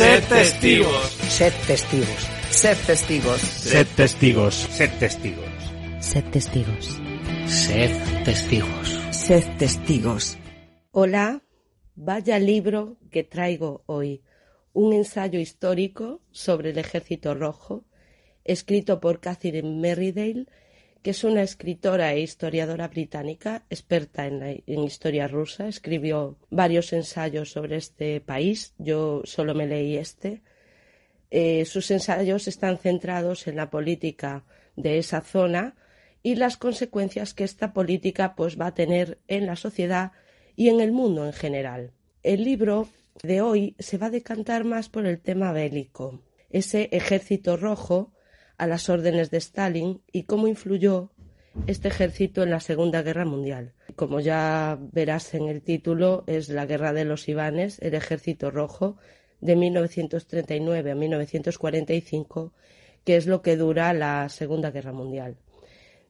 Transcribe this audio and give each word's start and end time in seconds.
Sed 0.00 0.22
testigos. 0.30 1.10
Sed 1.28 1.52
testigos. 1.66 2.22
Sed 2.48 2.78
testigos. 2.86 3.40
Sed 3.42 3.86
testigos. 3.96 4.54
Sed 4.70 4.90
testigos. 4.98 5.46
Sed 6.00 6.32
testigos. 6.32 7.00
Sed 7.46 8.24
testigos. 8.24 8.88
Sed 9.10 9.58
testigos. 9.58 10.38
Hola, 10.92 11.42
vaya 11.96 12.38
libro 12.38 12.96
que 13.10 13.24
traigo 13.24 13.82
hoy. 13.84 14.22
Un 14.72 14.94
ensayo 14.94 15.38
histórico 15.38 16.22
sobre 16.30 16.70
el 16.70 16.78
Ejército 16.78 17.34
Rojo, 17.34 17.84
escrito 18.42 19.00
por 19.00 19.20
Catherine 19.20 19.82
Merridale, 19.82 20.46
que 21.02 21.10
es 21.10 21.24
una 21.24 21.42
escritora 21.42 22.12
e 22.12 22.20
historiadora 22.20 22.88
británica, 22.88 23.64
experta 23.70 24.26
en, 24.26 24.84
historia 24.84 25.28
rusa. 25.28 25.68
Escribió 25.68 26.36
varios 26.50 26.92
ensayos 26.92 27.50
sobre 27.50 27.76
este 27.76 28.20
país. 28.20 28.74
Yo 28.78 29.22
solo 29.24 29.54
me 29.54 29.66
leí 29.66 29.96
este. 29.96 30.42
Eh, 31.30 31.64
sus 31.64 31.90
ensayos 31.90 32.48
están 32.48 32.76
centrados 32.76 33.46
en 33.46 33.56
la 33.56 33.70
política 33.70 34.44
de 34.76 34.98
esa 34.98 35.22
zona 35.22 35.76
y 36.22 36.34
las 36.34 36.56
consecuencias 36.56 37.32
que 37.32 37.44
esta 37.44 37.72
política 37.72 38.34
pues, 38.34 38.60
va 38.60 38.66
a 38.66 38.74
tener 38.74 39.18
en 39.26 39.46
la 39.46 39.56
sociedad 39.56 40.12
y 40.54 40.68
en 40.68 40.80
el 40.80 40.92
mundo 40.92 41.24
en 41.24 41.32
general. 41.32 41.92
El 42.22 42.44
libro 42.44 42.88
de 43.22 43.40
hoy 43.40 43.74
se 43.78 43.96
va 43.96 44.06
a 44.06 44.10
decantar 44.10 44.64
más 44.64 44.90
por 44.90 45.06
el 45.06 45.20
tema 45.20 45.52
bélico, 45.52 46.22
ese 46.50 46.88
ejército 46.92 47.56
rojo 47.56 48.12
a 48.60 48.66
las 48.66 48.90
órdenes 48.90 49.30
de 49.30 49.38
Stalin 49.38 50.02
y 50.12 50.24
cómo 50.24 50.46
influyó 50.46 51.10
este 51.66 51.88
ejército 51.88 52.42
en 52.42 52.50
la 52.50 52.60
Segunda 52.60 53.00
Guerra 53.00 53.24
Mundial. 53.24 53.72
Como 53.96 54.20
ya 54.20 54.78
verás 54.92 55.32
en 55.32 55.48
el 55.48 55.62
título, 55.62 56.24
es 56.26 56.50
la 56.50 56.66
Guerra 56.66 56.92
de 56.92 57.06
los 57.06 57.26
Ivanes, 57.26 57.78
el 57.80 57.94
Ejército 57.94 58.50
Rojo, 58.50 58.98
de 59.40 59.56
1939 59.56 60.90
a 60.90 60.94
1945, 60.94 62.52
que 63.02 63.16
es 63.16 63.26
lo 63.26 63.40
que 63.40 63.56
dura 63.56 63.94
la 63.94 64.28
Segunda 64.28 64.70
Guerra 64.70 64.92
Mundial. 64.92 65.38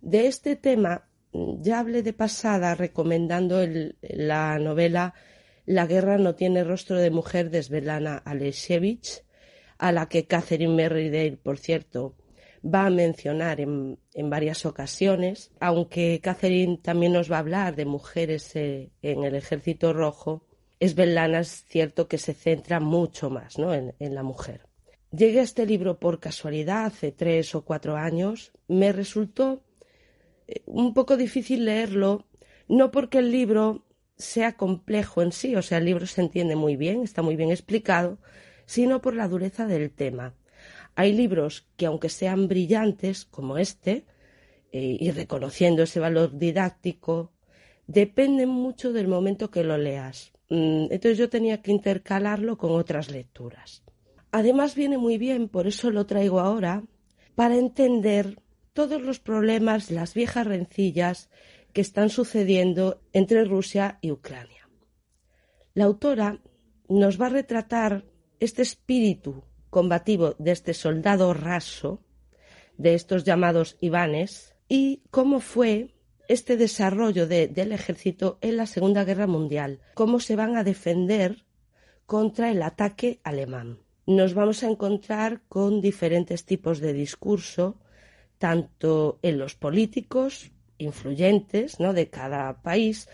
De 0.01 0.27
este 0.27 0.57
tema 0.57 1.09
ya 1.33 1.79
hablé 1.79 2.03
de 2.03 2.15
pasada 2.15 2.75
recomendando 2.75 3.65
la 4.03 4.59
novela 4.59 5.15
La 5.67 5.87
guerra 5.87 6.19
no 6.19 6.35
tiene 6.35 6.65
rostro 6.65 6.99
de 6.99 7.11
mujer 7.11 7.51
de 7.51 7.63
Svetlana 7.63 8.17
Alexevich, 8.17 9.23
a 9.79 9.93
la 9.93 10.09
que 10.09 10.27
Catherine 10.27 10.75
Merridale, 10.75 11.37
por 11.37 11.57
cierto, 11.57 12.17
va 12.65 12.87
a 12.87 12.91
mencionar 12.91 13.61
en, 13.61 13.99
varias 14.25 14.67
ocasiones, 14.67 15.51
aunque 15.61 16.21
Catherine 16.23 16.79
también 16.79 17.13
nos 17.13 17.31
va 17.31 17.37
a 17.37 17.41
hablar 17.41 17.77
de 17.77 17.85
mujeres 17.85 18.55
eh, 18.57 18.91
en 19.03 19.25
el 19.25 19.35
ejército 19.35 19.93
rojo, 19.93 20.47
Svetlana 20.81 21.41
es 21.41 21.65
cierto 21.67 22.09
que 22.09 22.19
se 22.19 22.33
centra 22.33 22.81
mucho 22.81 23.31
más 23.31 23.59
¿no? 23.59 23.75
en, 23.75 23.95
en 23.99 24.15
la 24.15 24.23
mujer. 24.23 24.63
Llegué 25.13 25.41
a 25.41 25.45
este 25.45 25.67
libro 25.67 25.99
por 25.99 26.21
casualidad 26.21 26.87
hace 26.87 27.13
tres 27.13 27.55
o 27.55 27.65
cuatro 27.65 27.97
años. 27.97 28.53
Me 28.69 28.93
resultó 28.93 29.63
un 30.67 30.95
poco 30.95 31.17
difícil 31.17 31.65
leerlo, 31.65 32.27
no 32.69 32.91
porque 32.91 33.19
el 33.19 33.31
libro 33.31 33.85
sea 34.17 34.57
complejo 34.57 35.23
en 35.23 35.33
sí, 35.33 35.57
o 35.57 35.63
sea, 35.63 35.79
el 35.79 35.87
libro 35.87 36.07
se 36.07 36.21
entiende 36.21 36.57
muy 36.57 36.77
bien, 36.77 37.03
está 37.03 37.23
muy 37.23 37.37
bien 37.37 37.51
explicado, 37.51 38.19
sino 38.67 39.01
por 39.01 39.15
la 39.15 39.29
dureza 39.29 39.67
del 39.67 39.91
tema. 39.91 40.35
Hay 40.95 41.13
libros 41.13 41.67
que, 41.77 41.87
aunque 41.87 42.09
sean 42.09 42.49
brillantes, 42.49 43.25
como 43.25 43.59
este, 43.59 44.05
eh, 44.73 44.97
y 45.01 45.11
reconociendo 45.11 45.83
ese 45.83 46.01
valor 46.01 46.37
didáctico, 46.39 47.33
dependen 47.87 48.49
mucho 48.49 48.93
del 48.93 49.09
momento 49.09 49.51
que 49.51 49.65
lo 49.65 49.77
leas. 49.77 50.33
Entonces 50.49 51.17
yo 51.17 51.29
tenía 51.29 51.63
que 51.63 51.71
intercalarlo 51.71 52.59
con 52.59 52.73
otras 52.73 53.11
lecturas. 53.11 53.83
Además 54.33 54.75
viene 54.75 54.99
muy 54.99 55.17
bien, 55.19 55.49
por 55.49 55.67
eso 55.67 55.91
lo 55.91 56.07
traigo 56.07 56.41
ahora, 56.41 56.83
para 57.35 57.57
entender 57.57 58.41
todos 58.73 59.03
los 59.03 59.21
problemas, 59.21 59.91
las 59.91 60.15
viejas 60.15 60.47
rencillas 60.47 61.31
que 61.73 61.81
están 61.81 62.11
sucediendo 62.11 63.01
entre 63.13 63.45
Rusia 63.45 63.99
y 64.01 64.11
Ucrania. 64.11 64.69
La 65.75 65.85
autora 65.85 66.41
nos 66.89 67.21
va 67.21 67.27
a 67.27 67.31
retratar 67.31 68.05
este 68.41 68.63
espíritu 68.63 69.45
combativo 69.71 70.35
de 70.39 70.51
este 70.51 70.75
soldado 70.75 71.33
raso, 71.33 72.03
de 72.77 72.95
estos 72.95 73.25
llamados 73.25 73.77
Ivanes, 73.81 74.55
y 74.69 75.03
cómo 75.11 75.41
fue 75.41 75.95
este 76.29 76.57
desarrollo 76.57 77.27
de, 77.27 77.49
del 77.49 77.73
ejército 77.73 78.39
en 78.41 78.57
la 78.57 78.67
Segunda 78.67 79.05
Guerra 79.05 79.27
Mundial, 79.27 79.81
cómo 79.95 80.21
se 80.21 80.37
van 80.37 80.57
a 80.57 80.65
defender 80.65 81.45
contra 82.07 82.51
el 82.51 82.63
ataque 82.63 83.21
alemán. 83.25 83.79
Nos 84.07 84.35
vamos 84.35 84.63
a 84.63 84.69
encontrar 84.69 85.43
con 85.49 85.81
diferentes 85.81 86.45
tipos 86.45 86.81
de 86.81 86.93
discurso, 86.93 87.81
tanto 88.39 89.19
en 89.23 89.39
los 89.39 89.55
políticos 89.55 90.53
influyentes 90.79 91.79
¿no? 91.79 91.93
de 91.93 92.09
cada 92.11 92.63
país 92.63 93.09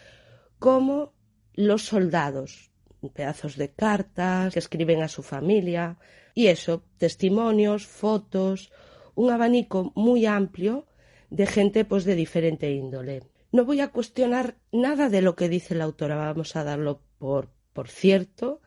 como 0.58 1.12
los 1.54 1.84
soldados, 1.84 2.70
pedazos 3.12 3.56
de 3.56 3.72
cartas 3.72 4.52
que 4.52 4.58
escriben 4.58 5.02
a 5.02 5.08
su 5.08 5.22
familia 5.22 5.98
y 6.36 6.48
eso, 6.48 6.82
testimonios, 6.98 7.86
fotos, 7.86 8.70
un 9.14 9.30
abanico 9.30 9.91
muy 9.97 10.26
amplio 10.26 10.84
de 11.30 11.47
gente 11.47 11.86
pues 11.86 12.04
de 12.04 12.14
diferente 12.14 12.70
índole. 12.70 13.22
No 13.52 13.64
voy 13.64 13.80
a 13.80 13.88
cuestionar 13.88 14.58
nada 14.70 15.08
de 15.08 15.22
lo 15.22 15.34
que 15.34 15.48
dice 15.48 15.74
la 15.74 15.84
autora, 15.84 16.16
vamos 16.16 16.54
a 16.54 16.62
darlo 16.62 17.00
por, 17.19 17.48
por 17.72 17.88
cierto. 17.88 18.60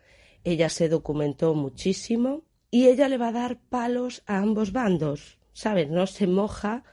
Ella 0.44 0.68
se 0.70 0.90
documentó 0.90 1.54
muchísimo 1.54 2.42
y 2.72 2.88
ella 2.88 3.08
le 3.08 3.20
va 3.20 3.28
a 3.28 3.34
dar 3.34 3.62
palos 3.62 4.24
a 4.26 4.40
ambos 4.40 4.72
bandos, 4.72 5.38
¿sabes? 5.54 5.92
No 5.92 6.08
se 6.08 6.26
moja 6.26 6.84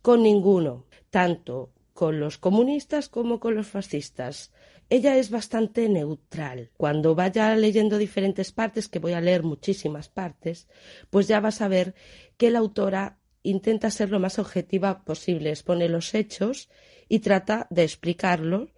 con 0.00 0.22
ninguno, 0.22 0.86
tanto 1.10 1.74
con 1.92 2.20
los 2.20 2.38
comunistas 2.38 3.10
como 3.10 3.38
con 3.38 3.54
los 3.54 3.66
fascistas. 3.66 4.50
Ella 4.92 5.16
es 5.16 5.30
bastante 5.30 5.88
neutral. 5.88 6.70
Cuando 6.76 7.14
vaya 7.14 7.56
leyendo 7.56 7.96
diferentes 7.96 8.52
partes, 8.52 8.88
que 8.90 8.98
voy 8.98 9.14
a 9.14 9.22
leer 9.22 9.42
muchísimas 9.42 10.10
partes, 10.10 10.68
pues 11.08 11.26
ya 11.26 11.40
vas 11.40 11.62
a 11.62 11.68
ver 11.68 11.94
que 12.36 12.50
la 12.50 12.58
autora 12.58 13.18
intenta 13.42 13.90
ser 13.90 14.10
lo 14.10 14.20
más 14.20 14.38
objetiva 14.38 15.02
posible, 15.02 15.48
expone 15.48 15.88
los 15.88 16.12
hechos 16.12 16.68
y 17.08 17.20
trata 17.20 17.68
de 17.70 17.84
explicarlos. 17.84 18.68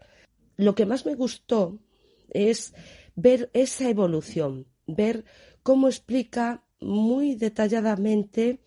Lo 0.56 0.76
que 0.76 0.86
más 0.86 1.04
me 1.04 1.16
gustó 1.16 1.80
es 2.30 2.74
ver 3.16 3.50
esa 3.52 3.88
evolución, 3.88 4.68
ver 4.86 5.24
cómo 5.64 5.88
explica 5.88 6.62
muy 6.78 7.34
detalladamente 7.34 8.60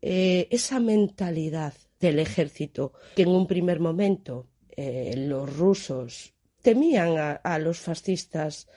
eh, 0.00 0.46
esa 0.52 0.78
mentalidad 0.78 1.74
del 1.98 2.20
ejército, 2.20 2.92
que 3.16 3.22
en 3.22 3.30
un 3.30 3.48
primer 3.48 3.80
momento 3.80 4.46
eh, 4.76 5.14
los 5.16 5.56
rusos 5.56 6.33
temían 6.64 7.38
a, 7.42 7.58
los 7.58 7.78
fascistas, 7.78 8.68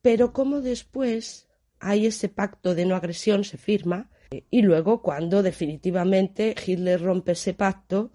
pero 0.00 0.32
como 0.32 0.62
después 0.62 1.48
hay 1.78 2.06
ese 2.06 2.30
pacto 2.30 2.74
de 2.74 2.86
no 2.86 2.96
agresión, 2.96 3.44
se 3.44 3.58
firma, 3.58 4.08
y 4.50 4.62
luego 4.62 5.02
cuando 5.02 5.42
definitivamente 5.42 6.54
Hitler 6.66 7.02
rompe 7.02 7.32
ese 7.32 7.52
pacto 7.52 8.10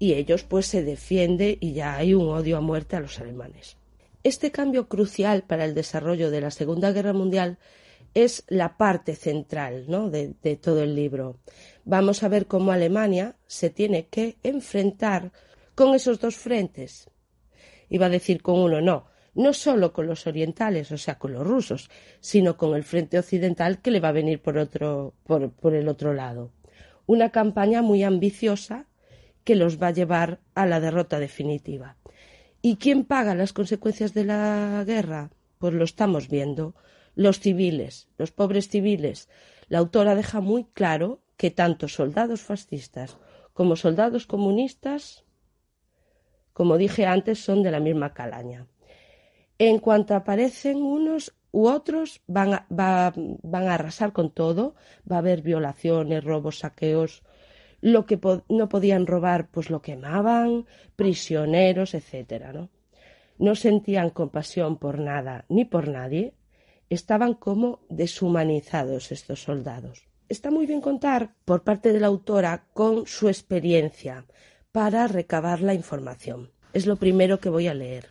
y 0.00 0.14
ellos 0.14 0.42
pues 0.42 0.66
se 0.66 0.82
defiende 0.82 1.56
y 1.60 1.74
ya 1.74 1.94
hay 1.94 2.12
un 2.12 2.28
odio 2.28 2.56
a 2.56 2.60
muerte 2.60 2.96
a 2.96 3.00
los 3.00 3.20
alemanes. 3.20 3.76
Este 4.24 4.50
cambio 4.50 4.88
crucial 4.88 5.44
para 5.44 5.64
el 5.64 5.74
desarrollo 5.74 6.32
de 6.32 6.40
la 6.40 6.50
Segunda 6.50 6.90
Guerra 6.90 7.12
Mundial 7.12 7.58
es 8.14 8.42
la 8.48 8.76
parte 8.76 9.14
central 9.14 9.84
¿no? 9.86 10.10
de, 10.10 10.58
todo 10.60 10.82
el 10.82 10.96
libro. 10.96 11.38
Vamos 11.84 12.24
a 12.24 12.28
ver 12.28 12.46
cómo 12.46 12.72
Alemania 12.72 13.36
se 13.46 13.70
tiene 13.70 14.06
que 14.08 14.38
enfrentar 14.42 15.30
con 15.76 15.94
esos 15.94 16.18
dos 16.18 16.36
frentes. 16.36 17.08
Iba 17.94 18.06
a 18.06 18.16
decir 18.18 18.42
con 18.42 18.56
uno, 18.58 18.80
no, 18.80 19.06
no 19.34 19.52
solo 19.52 19.92
con 19.92 20.08
los 20.08 20.26
orientales, 20.26 20.90
o 20.90 20.98
sea, 20.98 21.16
con 21.16 21.32
los 21.32 21.46
rusos, 21.46 21.90
sino 22.18 22.56
con 22.56 22.74
el 22.74 22.82
frente 22.82 23.20
occidental 23.20 23.80
que 23.80 23.92
le 23.92 24.00
va 24.00 24.08
a 24.08 24.18
venir 24.20 24.42
por, 24.42 24.58
otro, 24.58 25.14
por, 25.22 25.52
por 25.52 25.74
el 25.74 25.86
otro 25.86 26.12
lado. 26.12 26.50
Una 27.06 27.30
campaña 27.30 27.82
muy 27.82 28.02
ambiciosa 28.02 28.88
que 29.44 29.54
los 29.54 29.80
va 29.80 29.88
a 29.88 29.92
llevar 29.92 30.40
a 30.56 30.66
la 30.66 30.80
derrota 30.80 31.20
definitiva. 31.20 31.96
¿Y 32.62 32.78
quién 32.78 33.04
paga 33.04 33.36
las 33.36 33.52
consecuencias 33.52 34.12
de 34.12 34.24
la 34.24 34.82
guerra? 34.84 35.30
Pues 35.58 35.72
lo 35.72 35.84
estamos 35.84 36.28
viendo. 36.28 36.74
Los 37.14 37.38
civiles, 37.38 38.08
los 38.18 38.32
pobres 38.32 38.68
civiles. 38.68 39.28
La 39.68 39.78
autora 39.78 40.16
deja 40.16 40.40
muy 40.40 40.64
claro 40.64 41.20
que 41.36 41.52
tanto 41.52 41.86
soldados 41.86 42.40
fascistas 42.40 43.18
como 43.52 43.76
soldados 43.76 44.26
comunistas, 44.26 45.23
como 46.54 46.78
dije 46.78 47.04
antes, 47.04 47.44
son 47.44 47.62
de 47.62 47.72
la 47.72 47.80
misma 47.80 48.14
calaña. 48.14 48.66
En 49.58 49.78
cuanto 49.78 50.14
aparecen 50.14 50.78
unos 50.78 51.34
u 51.50 51.68
otros, 51.68 52.22
van 52.26 52.54
a, 52.54 53.12
arrasar 53.52 54.12
con 54.12 54.30
todo, 54.30 54.74
va 55.10 55.16
a 55.16 55.18
haber 55.18 55.42
violaciones, 55.42 56.24
robos, 56.24 56.60
saqueos, 56.60 57.22
lo 57.80 58.06
que 58.06 58.18
no 58.48 58.68
podían 58.68 59.06
robar, 59.06 59.48
pues 59.50 59.68
lo 59.68 59.82
quemaban, 59.82 60.66
prisioneros, 60.96 61.94
etcétera, 61.94 62.52
¿no? 62.52 62.70
No 63.36 63.54
sentían 63.56 64.10
compasión 64.10 64.78
por 64.78 64.98
nada 64.98 65.44
ni 65.48 65.64
por 65.64 65.88
nadie, 65.88 66.34
estaban 66.88 67.34
como 67.34 67.80
deshumanizados 67.88 69.12
estos 69.12 69.42
soldados. 69.42 70.06
Está 70.28 70.50
muy 70.50 70.66
bien 70.66 70.80
contar 70.80 71.34
por 71.44 71.62
parte 71.62 71.92
de 71.92 72.00
la 72.00 72.06
autora 72.06 72.66
con 72.72 73.06
su 73.06 73.28
experiencia 73.28 74.24
para 74.74 75.06
recabar 75.06 75.60
la 75.60 75.72
información. 75.72 76.50
Es 76.72 76.86
lo 76.86 76.96
primero 76.96 77.38
que 77.38 77.48
voy 77.48 77.68
a 77.68 77.74
leer. 77.74 78.08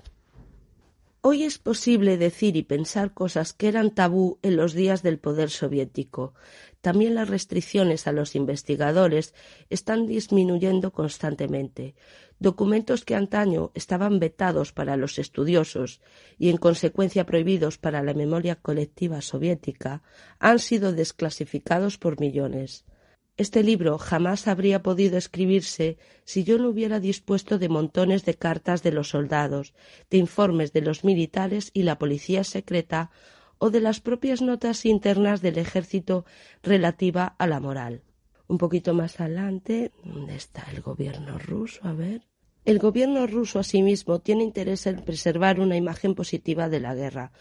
Hoy 1.20 1.44
es 1.44 1.58
posible 1.58 2.18
decir 2.18 2.56
y 2.56 2.64
pensar 2.64 3.14
cosas 3.14 3.52
que 3.52 3.68
eran 3.68 3.94
tabú 3.94 4.40
en 4.44 4.56
los 4.56 4.72
días 4.72 5.04
del 5.04 5.20
poder 5.20 5.50
soviético. 5.50 6.36
También 6.80 7.16
las 7.16 7.28
restricciones 7.28 8.08
a 8.08 8.14
los 8.14 8.34
investigadores 8.34 9.34
están 9.70 10.08
disminuyendo 10.08 10.94
constantemente. 10.94 11.96
Documentos 12.40 13.04
que 13.04 13.16
antaño 13.16 13.72
estaban 13.74 14.20
vetados 14.20 14.72
para 14.72 14.96
los 14.96 15.20
estudiosos 15.20 16.00
y 16.40 16.48
en 16.48 16.56
consecuencia 16.56 17.26
prohibidos 17.26 17.78
para 17.78 18.02
la 18.04 18.14
memoria 18.14 18.56
colectiva 18.56 19.20
soviética 19.20 20.02
han 20.40 20.60
sido 20.60 20.94
desclasificados 20.94 21.98
por 21.98 22.22
millones. 22.22 22.86
Este 23.36 23.64
libro 23.64 23.98
jamás 23.98 24.48
habría 24.48 24.84
podido 24.84 25.18
escribirse 25.18 25.98
si 26.24 26.44
yo 26.44 26.60
no 26.60 26.70
hubiera 26.70 27.00
dispuesto 27.00 27.58
de 27.58 27.68
montones 27.68 28.26
de 28.26 28.36
cartas 28.36 28.84
de 28.84 28.92
los 28.92 29.10
soldados, 29.10 29.74
de 30.12 30.18
informes 30.18 30.72
de 30.72 30.82
los 30.82 31.04
militares 31.04 31.72
y 31.74 31.82
la 31.82 31.98
policía 31.98 32.44
secreta 32.44 33.10
o 33.58 33.72
de 33.72 33.80
las 33.80 34.02
propias 34.02 34.44
notas 34.44 34.86
internas 34.86 35.42
del 35.42 35.58
ejército 35.58 36.26
relativa 36.62 37.36
a 37.40 37.48
la 37.48 37.60
moral. 37.60 38.04
Un 38.48 38.60
poquito 38.60 38.94
más 38.94 39.20
adelante, 39.20 39.92
¿dónde 40.04 40.36
está 40.36 40.68
el 40.72 40.82
gobierno 40.82 41.40
ruso? 41.40 41.80
A 41.84 41.94
ver. 41.94 42.22
El 42.66 42.78
gobierno 42.78 43.26
ruso 43.26 43.58
asimismo 43.58 44.20
tiene 44.20 44.44
interés 44.44 44.86
en 44.86 45.04
preservar 45.04 45.60
una 45.60 45.76
imagen 45.76 46.14
positiva 46.14 46.70
de 46.70 46.80
la 46.80 46.94
guerra, 46.94 47.32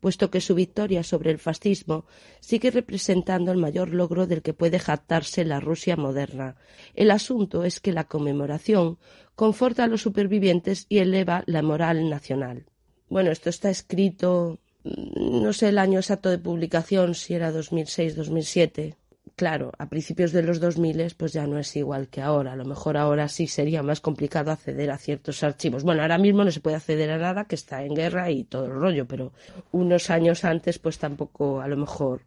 puesto 0.00 0.30
que 0.30 0.40
su 0.40 0.54
victoria 0.54 1.02
sobre 1.02 1.30
el 1.30 1.38
fascismo 1.38 2.06
sigue 2.40 2.70
representando 2.70 3.50
el 3.52 3.58
mayor 3.58 3.90
logro 3.90 4.26
del 4.26 4.42
que 4.42 4.54
puede 4.54 4.78
jactarse 4.78 5.44
la 5.44 5.60
Rusia 5.60 5.96
moderna. 5.96 6.56
El 6.94 7.10
asunto 7.10 7.64
es 7.64 7.80
que 7.80 7.92
la 7.92 8.04
conmemoración 8.04 8.98
conforta 9.34 9.84
a 9.84 9.86
los 9.88 10.02
supervivientes 10.02 10.86
y 10.88 10.98
eleva 10.98 11.42
la 11.46 11.62
moral 11.62 12.10
nacional. 12.10 12.66
Bueno, 13.08 13.30
esto 13.30 13.48
está 13.50 13.70
escrito, 13.70 14.58
mm, 14.84 15.42
no 15.42 15.52
sé 15.52 15.68
el 15.68 15.78
año 15.78 15.98
exacto 15.98 16.28
de 16.30 16.38
publicación, 16.38 17.14
si 17.14 17.34
era 17.34 17.50
2006-2007, 17.52 18.96
claro, 19.38 19.72
a 19.78 19.88
principios 19.88 20.32
de 20.32 20.42
los 20.42 20.60
2000 20.60 21.14
pues 21.16 21.32
ya 21.32 21.46
no 21.46 21.58
es 21.58 21.74
igual 21.76 22.08
que 22.08 22.20
ahora. 22.20 22.52
A 22.52 22.56
lo 22.56 22.66
mejor 22.66 22.98
ahora 22.98 23.28
sí 23.28 23.46
sería 23.46 23.82
más 23.82 24.00
complicado 24.00 24.50
acceder 24.50 24.90
a 24.90 24.98
ciertos 24.98 25.42
archivos. 25.42 25.84
Bueno, 25.84 26.02
ahora 26.02 26.18
mismo 26.18 26.44
no 26.44 26.50
se 26.50 26.60
puede 26.60 26.76
acceder 26.76 27.10
a 27.10 27.18
nada 27.18 27.46
que 27.46 27.54
está 27.54 27.82
en 27.82 27.94
guerra 27.94 28.30
y 28.30 28.44
todo 28.44 28.66
el 28.66 28.72
rollo, 28.72 29.06
pero 29.06 29.32
unos 29.72 30.10
años 30.10 30.44
antes 30.44 30.78
pues 30.78 30.98
tampoco 30.98 31.60
a 31.60 31.68
lo 31.68 31.76
mejor 31.76 32.22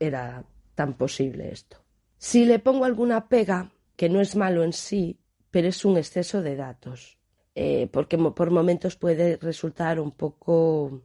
era 0.00 0.44
tan 0.74 0.94
posible 0.94 1.52
esto. 1.52 1.76
Si 2.16 2.46
le 2.46 2.60
pongo 2.60 2.84
alguna 2.86 3.28
pega, 3.28 3.72
que 3.96 4.08
no 4.08 4.20
es 4.20 4.36
malo 4.36 4.62
en 4.62 4.72
sí, 4.72 5.18
pero 5.50 5.68
es 5.68 5.84
un 5.84 5.98
exceso 5.98 6.40
de 6.40 6.56
datos, 6.56 7.18
eh, 7.54 7.88
porque 7.92 8.16
por 8.16 8.50
momentos 8.50 8.96
puede 8.96 9.36
resultar 9.36 10.00
un 10.00 10.12
poco 10.12 11.02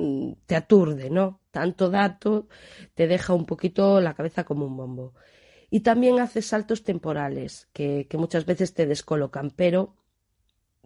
Mm, 0.00 0.32
te 0.46 0.56
aturde, 0.56 1.10
¿no? 1.10 1.39
Tanto 1.50 1.90
dato 1.90 2.48
te 2.94 3.06
deja 3.06 3.34
un 3.34 3.46
poquito 3.46 4.00
la 4.00 4.14
cabeza 4.14 4.44
como 4.44 4.66
un 4.66 4.76
bombo. 4.76 5.14
Y 5.70 5.80
también 5.80 6.18
hace 6.20 6.42
saltos 6.42 6.82
temporales 6.82 7.68
que, 7.72 8.06
que 8.08 8.18
muchas 8.18 8.44
veces 8.46 8.74
te 8.74 8.86
descolocan, 8.86 9.50
pero 9.50 9.96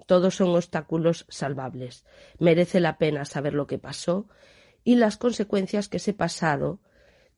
todos 0.06 0.36
son 0.36 0.50
obstáculos 0.50 1.26
salvables. 1.28 2.04
Merece 2.38 2.80
la 2.80 2.98
pena 2.98 3.24
saber 3.24 3.54
lo 3.54 3.66
que 3.66 3.78
pasó 3.78 4.28
y 4.82 4.96
las 4.96 5.16
consecuencias 5.16 5.88
que 5.88 5.96
ese 5.96 6.12
pasado 6.12 6.80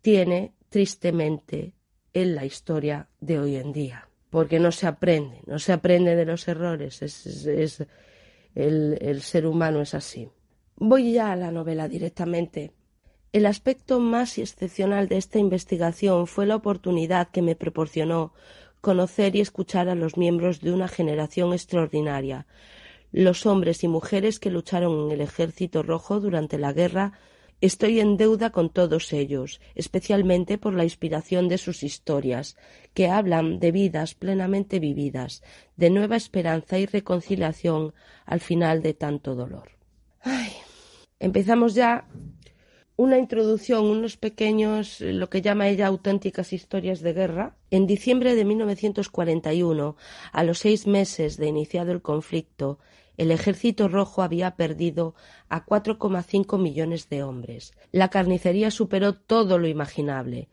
tiene 0.03 0.55
tristemente 0.69 1.75
en 2.13 2.35
la 2.35 2.45
historia 2.45 3.09
de 3.21 3.39
hoy 3.39 3.57
en 3.57 3.73
día. 3.73 4.09
Porque 4.31 4.59
no 4.59 4.73
se 4.73 4.87
aprende, 4.87 5.43
no 5.47 5.59
se 5.59 5.73
aprende 5.73 6.17
de 6.17 6.25
los 6.25 6.49
errores. 6.49 7.03
Es, 7.03 7.27
es, 7.27 7.87
el, 8.55 8.99
el 9.01 9.23
ser 9.23 9.47
humano 9.47 9.81
es 9.81 9.95
así. 9.95 10.29
Voy 10.77 11.13
ya 11.13 11.33
a 11.33 11.37
la 11.37 11.51
novela 11.51 11.89
directamente. 11.89 12.73
El 13.37 13.45
aspecto 13.45 14.01
más 14.01 14.39
excepcional 14.39 15.09
de 15.09 15.19
esta 15.19 15.39
investigación 15.39 16.27
fue 16.27 16.47
la 16.47 16.57
oportunidad 16.57 17.29
que 17.29 17.43
me 17.43 17.55
proporcionó 17.55 18.33
conocer 18.81 19.37
y 19.37 19.43
escuchar 19.43 19.91
a 19.91 19.95
los 19.95 20.17
miembros 20.17 20.63
de 20.63 20.73
una 20.73 20.89
generación 20.89 21.53
extraordinaria, 21.53 22.47
los 23.13 23.45
hombres 23.45 23.85
y 23.85 23.89
mujeres 23.89 24.39
que 24.41 24.49
lucharon 24.51 25.05
en 25.05 25.13
el 25.13 25.21
Ejército 25.21 25.83
Rojo 25.83 26.19
durante 26.19 26.57
la 26.57 26.73
guerra. 26.73 27.13
Estoy 27.61 28.01
en 28.01 28.17
deuda 28.17 28.53
con 28.53 28.71
todos 28.71 29.13
ellos, 29.13 29.61
especialmente 29.75 30.57
por 30.57 30.73
la 30.73 30.85
inspiración 30.85 31.47
de 31.49 31.59
sus 31.59 31.83
historias, 31.83 32.57
que 32.95 33.09
hablan 33.09 33.59
de 33.61 33.71
vidas 33.71 34.15
plenamente 34.15 34.79
vividas, 34.79 35.43
de 35.77 35.91
nueva 35.91 36.17
esperanza 36.17 36.79
y 36.79 36.87
reconciliación 36.87 37.93
al 38.25 38.41
final 38.41 38.81
de 38.81 38.95
tanto 38.95 39.35
dolor. 39.35 39.73
Ay, 40.23 40.53
empezamos 41.21 41.75
ya 41.75 42.09
una 42.97 43.19
introducción, 43.19 43.85
unos 43.85 44.17
pequeños, 44.17 45.01
lo 45.01 45.29
que 45.29 45.43
llama 45.43 45.69
ella 45.69 45.87
auténticas 45.87 46.53
historias 46.53 47.01
de 47.01 47.13
guerra. 47.13 47.57
En 47.71 47.87
diciembre 47.87 48.35
de 48.35 48.45
1941, 48.45 49.97
a 50.33 50.45
los 50.45 50.59
seis 50.59 50.87
meses 50.87 51.37
de 51.37 51.47
iniciado 51.47 51.93
el 51.93 52.01
conflicto, 52.01 52.79
el 53.19 53.31
ejército 53.31 53.89
rojo 53.89 54.23
había 54.23 54.57
perdido 54.57 55.15
a 55.49 55.65
4,5 55.65 56.59
millones 56.59 57.09
de 57.09 57.23
hombres. 57.23 57.73
La 57.93 58.09
carnicería 58.09 58.71
superó 58.71 59.15
todo 59.15 59.59
lo 59.59 59.69
imaginable. 59.69 60.49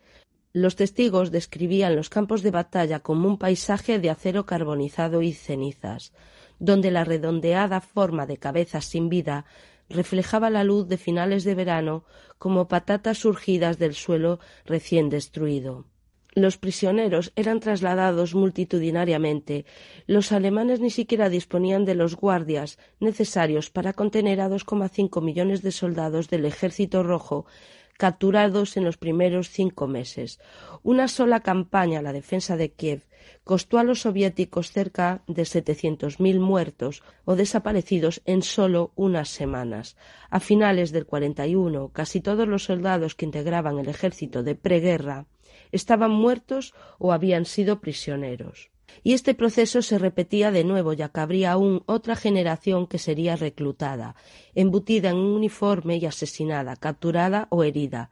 Los 0.52 0.76
testigos 0.76 1.30
describían 1.30 1.96
los 1.96 2.10
campos 2.10 2.42
de 2.42 2.50
batalla 2.50 3.00
como 3.00 3.26
un 3.26 3.38
paisaje 3.38 3.98
de 3.98 4.10
acero 4.10 4.46
carbonizado 4.46 5.20
y 5.22 5.32
cenizas, 5.32 6.12
donde 6.58 6.90
la 6.90 7.04
redondeada 7.04 7.80
forma 7.80 8.26
de 8.26 8.36
cabezas 8.36 8.84
sin 8.84 9.08
vida 9.08 9.46
reflejaba 9.88 10.50
la 10.50 10.64
luz 10.64 10.88
de 10.88 10.96
finales 10.96 11.44
de 11.44 11.54
verano 11.54 12.04
como 12.38 12.68
patatas 12.68 13.18
surgidas 13.18 13.78
del 13.78 13.94
suelo 13.94 14.40
recién 14.64 15.08
destruido. 15.10 15.86
Los 16.34 16.58
prisioneros 16.58 17.32
eran 17.36 17.60
trasladados 17.60 18.34
multitudinariamente. 18.34 19.66
Los 20.08 20.32
alemanes 20.32 20.80
ni 20.80 20.90
siquiera 20.90 21.28
disponían 21.28 21.84
de 21.84 21.94
los 21.94 22.16
guardias 22.16 22.78
necesarios 22.98 23.70
para 23.70 23.92
contener 23.92 24.40
a 24.40 24.48
2,5 24.48 25.22
millones 25.22 25.62
de 25.62 25.70
soldados 25.70 26.28
del 26.28 26.44
Ejército 26.44 27.04
Rojo 27.04 27.46
capturados 27.96 28.76
en 28.76 28.84
los 28.84 28.96
primeros 28.96 29.50
cinco 29.50 29.86
meses. 29.86 30.40
Una 30.82 31.08
sola 31.08 31.40
campaña, 31.40 32.02
la 32.02 32.12
defensa 32.12 32.56
de 32.56 32.72
Kiev, 32.72 33.02
costó 33.44 33.78
a 33.78 33.84
los 33.84 34.02
soviéticos 34.02 34.70
cerca 34.70 35.22
de 35.26 35.44
setecientos 35.44 36.20
mil 36.20 36.40
muertos 36.40 37.02
o 37.24 37.36
desaparecidos 37.36 38.20
en 38.24 38.42
solo 38.42 38.92
unas 38.94 39.28
semanas. 39.28 39.96
A 40.30 40.40
finales 40.40 40.92
del 40.92 41.06
41, 41.06 41.90
casi 41.90 42.20
todos 42.20 42.48
los 42.48 42.64
soldados 42.64 43.14
que 43.14 43.26
integraban 43.26 43.78
el 43.78 43.88
ejército 43.88 44.42
de 44.42 44.54
preguerra 44.54 45.26
estaban 45.72 46.10
muertos 46.10 46.74
o 46.98 47.12
habían 47.12 47.44
sido 47.44 47.80
prisioneros. 47.80 48.73
Y 49.02 49.12
este 49.12 49.34
proceso 49.34 49.82
se 49.82 49.98
repetía 49.98 50.50
de 50.50 50.64
nuevo, 50.64 50.92
ya 50.92 51.08
que 51.08 51.20
habría 51.20 51.52
aún 51.52 51.82
otra 51.86 52.16
generación 52.16 52.86
que 52.86 52.98
sería 52.98 53.36
reclutada, 53.36 54.16
embutida 54.54 55.10
en 55.10 55.16
un 55.16 55.32
uniforme 55.32 55.96
y 55.96 56.06
asesinada, 56.06 56.76
capturada 56.76 57.48
o 57.50 57.64
herida, 57.64 58.10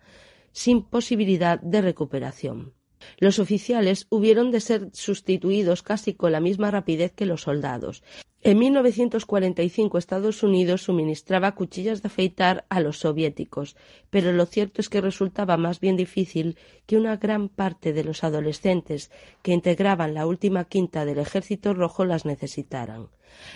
sin 0.52 0.82
posibilidad 0.82 1.60
de 1.60 1.80
recuperación. 1.82 2.74
Los 3.18 3.38
oficiales 3.38 4.06
hubieron 4.10 4.50
de 4.50 4.60
ser 4.60 4.90
sustituidos 4.92 5.82
casi 5.82 6.14
con 6.14 6.32
la 6.32 6.40
misma 6.40 6.70
rapidez 6.70 7.12
que 7.12 7.26
los 7.26 7.42
soldados, 7.42 8.02
En 8.44 8.58
1945 8.58 9.98
Estados 9.98 10.42
Unidos 10.42 10.82
suministraba 10.82 11.54
cuchillas 11.54 12.02
de 12.02 12.08
afeitar 12.08 12.64
a 12.70 12.80
los 12.80 12.98
soviéticos, 12.98 13.76
pero 14.10 14.32
lo 14.32 14.46
cierto 14.46 14.80
es 14.80 14.88
que 14.88 15.00
resultaba 15.00 15.56
más 15.56 15.78
bien 15.78 15.96
difícil 15.96 16.58
que 16.86 16.96
una 16.96 17.18
gran 17.18 17.48
parte 17.48 17.92
de 17.92 18.02
los 18.02 18.24
adolescentes 18.24 19.12
que 19.42 19.52
integraban 19.52 20.14
la 20.14 20.26
última 20.26 20.64
quinta 20.64 21.04
del 21.04 21.20
Ejército 21.20 21.72
Rojo 21.72 22.04
las 22.04 22.24
necesitaran. 22.24 23.10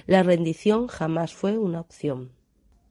La 0.07 0.23
rendición 0.23 0.87
jamás 0.87 1.35
fue 1.35 1.59
una 1.59 1.81
opción. 1.81 2.31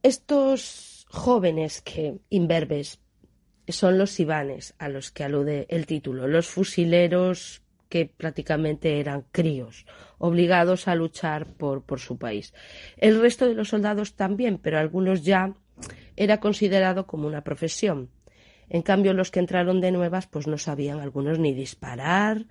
Estos 0.04 1.08
jóvenes 1.10 1.82
que 1.82 2.20
imberbes 2.30 3.00
son 3.70 3.98
los 3.98 4.20
Ivanes 4.20 4.76
a 4.80 4.90
los 4.90 5.12
que 5.12 5.24
alude 5.24 5.66
el 5.70 5.86
título, 5.86 6.28
los 6.28 6.48
fusileros 6.48 7.62
que 7.96 8.08
prácticamente 8.08 9.00
eran 9.00 9.24
críos, 9.32 9.86
obligados 10.18 10.90
a 10.90 10.96
luchar 10.96 11.48
por, 11.54 11.82
por 11.82 12.02
su 12.02 12.18
país. 12.18 12.54
El 12.98 13.22
resto 13.22 13.48
de 13.48 13.54
los 13.54 13.70
soldados 13.70 14.16
también, 14.16 14.58
pero 14.58 14.78
algunos 14.78 15.24
ya 15.24 15.54
era 16.18 16.42
considerado 16.42 17.08
como 17.08 17.26
una 17.26 17.46
profesión. 17.46 18.10
En 18.68 18.82
cambio, 18.82 19.14
los 19.14 19.32
que 19.32 19.40
entraron 19.40 19.80
de 19.80 19.94
nuevas, 19.94 20.28
pues 20.28 20.46
no 20.46 20.58
sabían 20.58 21.00
algunos 21.00 21.40
ni 21.40 21.54
disparar. 21.54 22.48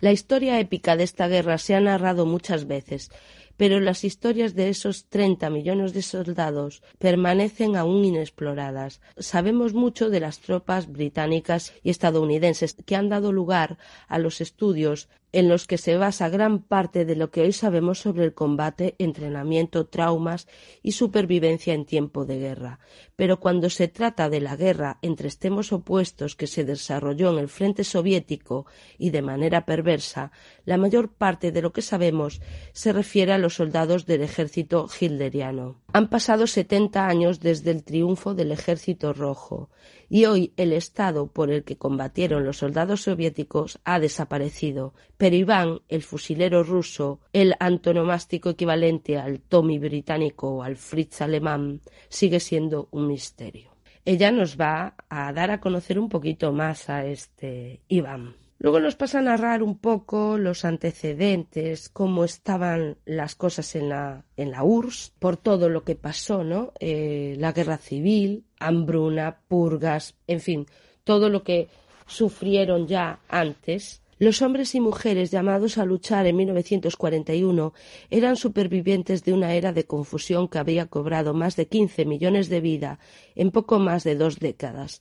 La 0.00 0.10
historia 0.10 0.58
épica 0.58 0.96
de 0.96 1.04
esta 1.04 1.28
guerra 1.28 1.58
se 1.58 1.76
ha 1.76 1.80
narrado 1.80 2.26
muchas 2.26 2.66
veces, 2.66 3.12
pero 3.58 3.80
las 3.80 4.04
historias 4.04 4.54
de 4.54 4.70
esos 4.70 5.06
30 5.08 5.50
millones 5.50 5.92
de 5.92 6.00
soldados 6.00 6.82
permanecen 6.98 7.76
aún 7.76 8.04
inexploradas. 8.04 9.02
Sabemos 9.18 9.74
mucho 9.74 10.08
de 10.08 10.20
las 10.20 10.38
tropas 10.38 10.90
británicas 10.90 11.74
y 11.82 11.90
estadounidenses 11.90 12.76
que 12.86 12.96
han 12.96 13.10
dado 13.10 13.32
lugar 13.32 13.76
a 14.06 14.18
los 14.18 14.40
estudios 14.40 15.08
en 15.32 15.48
los 15.48 15.66
que 15.66 15.78
se 15.78 15.96
basa 15.96 16.28
gran 16.28 16.60
parte 16.60 17.04
de 17.04 17.16
lo 17.16 17.30
que 17.30 17.42
hoy 17.42 17.52
sabemos 17.52 18.00
sobre 18.00 18.24
el 18.24 18.34
combate, 18.34 18.94
entrenamiento, 18.98 19.86
traumas 19.86 20.48
y 20.82 20.92
supervivencia 20.92 21.74
en 21.74 21.84
tiempo 21.84 22.24
de 22.24 22.38
guerra. 22.38 22.78
Pero 23.16 23.40
cuando 23.40 23.70
se 23.70 23.88
trata 23.88 24.28
de 24.30 24.40
la 24.40 24.56
guerra 24.56 24.98
entre 25.02 25.28
extremos 25.28 25.72
opuestos 25.72 26.36
que 26.36 26.46
se 26.46 26.64
desarrolló 26.64 27.30
en 27.32 27.38
el 27.38 27.48
frente 27.48 27.84
soviético 27.84 28.66
y 28.96 29.10
de 29.10 29.22
manera 29.22 29.66
perversa, 29.66 30.32
la 30.64 30.78
mayor 30.78 31.12
parte 31.12 31.52
de 31.52 31.62
lo 31.62 31.72
que 31.72 31.82
sabemos 31.82 32.40
se 32.72 32.92
refiere 32.92 33.32
a 33.32 33.38
los 33.38 33.54
soldados 33.54 34.06
del 34.06 34.22
ejército 34.22 34.88
hilderiano. 35.00 35.76
Han 35.90 36.10
pasado 36.10 36.46
setenta 36.46 37.08
años 37.08 37.40
desde 37.40 37.70
el 37.70 37.82
triunfo 37.82 38.34
del 38.34 38.52
ejército 38.52 39.14
rojo 39.14 39.70
y 40.10 40.26
hoy 40.26 40.52
el 40.58 40.74
estado 40.74 41.28
por 41.28 41.50
el 41.50 41.64
que 41.64 41.78
combatieron 41.78 42.44
los 42.44 42.58
soldados 42.58 43.02
soviéticos 43.02 43.80
ha 43.84 43.98
desaparecido, 43.98 44.92
pero 45.16 45.36
Iván, 45.36 45.80
el 45.88 46.02
fusilero 46.02 46.62
ruso, 46.62 47.20
el 47.32 47.54
antonomástico 47.58 48.50
equivalente 48.50 49.16
al 49.16 49.40
Tommy 49.40 49.78
británico 49.78 50.56
o 50.56 50.62
al 50.62 50.76
Fritz 50.76 51.22
alemán, 51.22 51.80
sigue 52.10 52.38
siendo 52.38 52.88
un 52.90 53.06
misterio. 53.06 53.70
Ella 54.04 54.30
nos 54.30 54.60
va 54.60 54.94
a 55.08 55.32
dar 55.32 55.50
a 55.50 55.60
conocer 55.60 55.98
un 55.98 56.10
poquito 56.10 56.52
más 56.52 56.90
a 56.90 57.06
este 57.06 57.80
Iván. 57.88 58.36
Luego 58.60 58.80
nos 58.80 58.96
pasa 58.96 59.20
a 59.20 59.22
narrar 59.22 59.62
un 59.62 59.78
poco 59.78 60.36
los 60.36 60.64
antecedentes, 60.64 61.88
cómo 61.88 62.24
estaban 62.24 62.96
las 63.04 63.36
cosas 63.36 63.76
en 63.76 63.88
la, 63.88 64.24
en 64.36 64.50
la 64.50 64.64
URSS, 64.64 65.12
por 65.20 65.36
todo 65.36 65.68
lo 65.68 65.84
que 65.84 65.94
pasó, 65.94 66.42
¿no? 66.42 66.72
Eh, 66.80 67.36
la 67.38 67.52
guerra 67.52 67.78
civil, 67.78 68.44
hambruna, 68.58 69.38
purgas, 69.46 70.16
en 70.26 70.40
fin, 70.40 70.66
todo 71.04 71.28
lo 71.28 71.44
que 71.44 71.68
sufrieron 72.08 72.88
ya 72.88 73.20
antes. 73.28 74.02
Los 74.18 74.42
hombres 74.42 74.74
y 74.74 74.80
mujeres 74.80 75.30
llamados 75.30 75.78
a 75.78 75.84
luchar 75.84 76.26
en 76.26 76.34
1941 76.38 77.72
eran 78.10 78.34
supervivientes 78.34 79.22
de 79.22 79.32
una 79.32 79.54
era 79.54 79.72
de 79.72 79.84
confusión 79.84 80.48
que 80.48 80.58
había 80.58 80.86
cobrado 80.86 81.32
más 81.32 81.54
de 81.54 81.68
15 81.68 82.04
millones 82.04 82.48
de 82.48 82.60
vida 82.60 82.98
en 83.36 83.52
poco 83.52 83.78
más 83.78 84.02
de 84.02 84.16
dos 84.16 84.40
décadas. 84.40 85.00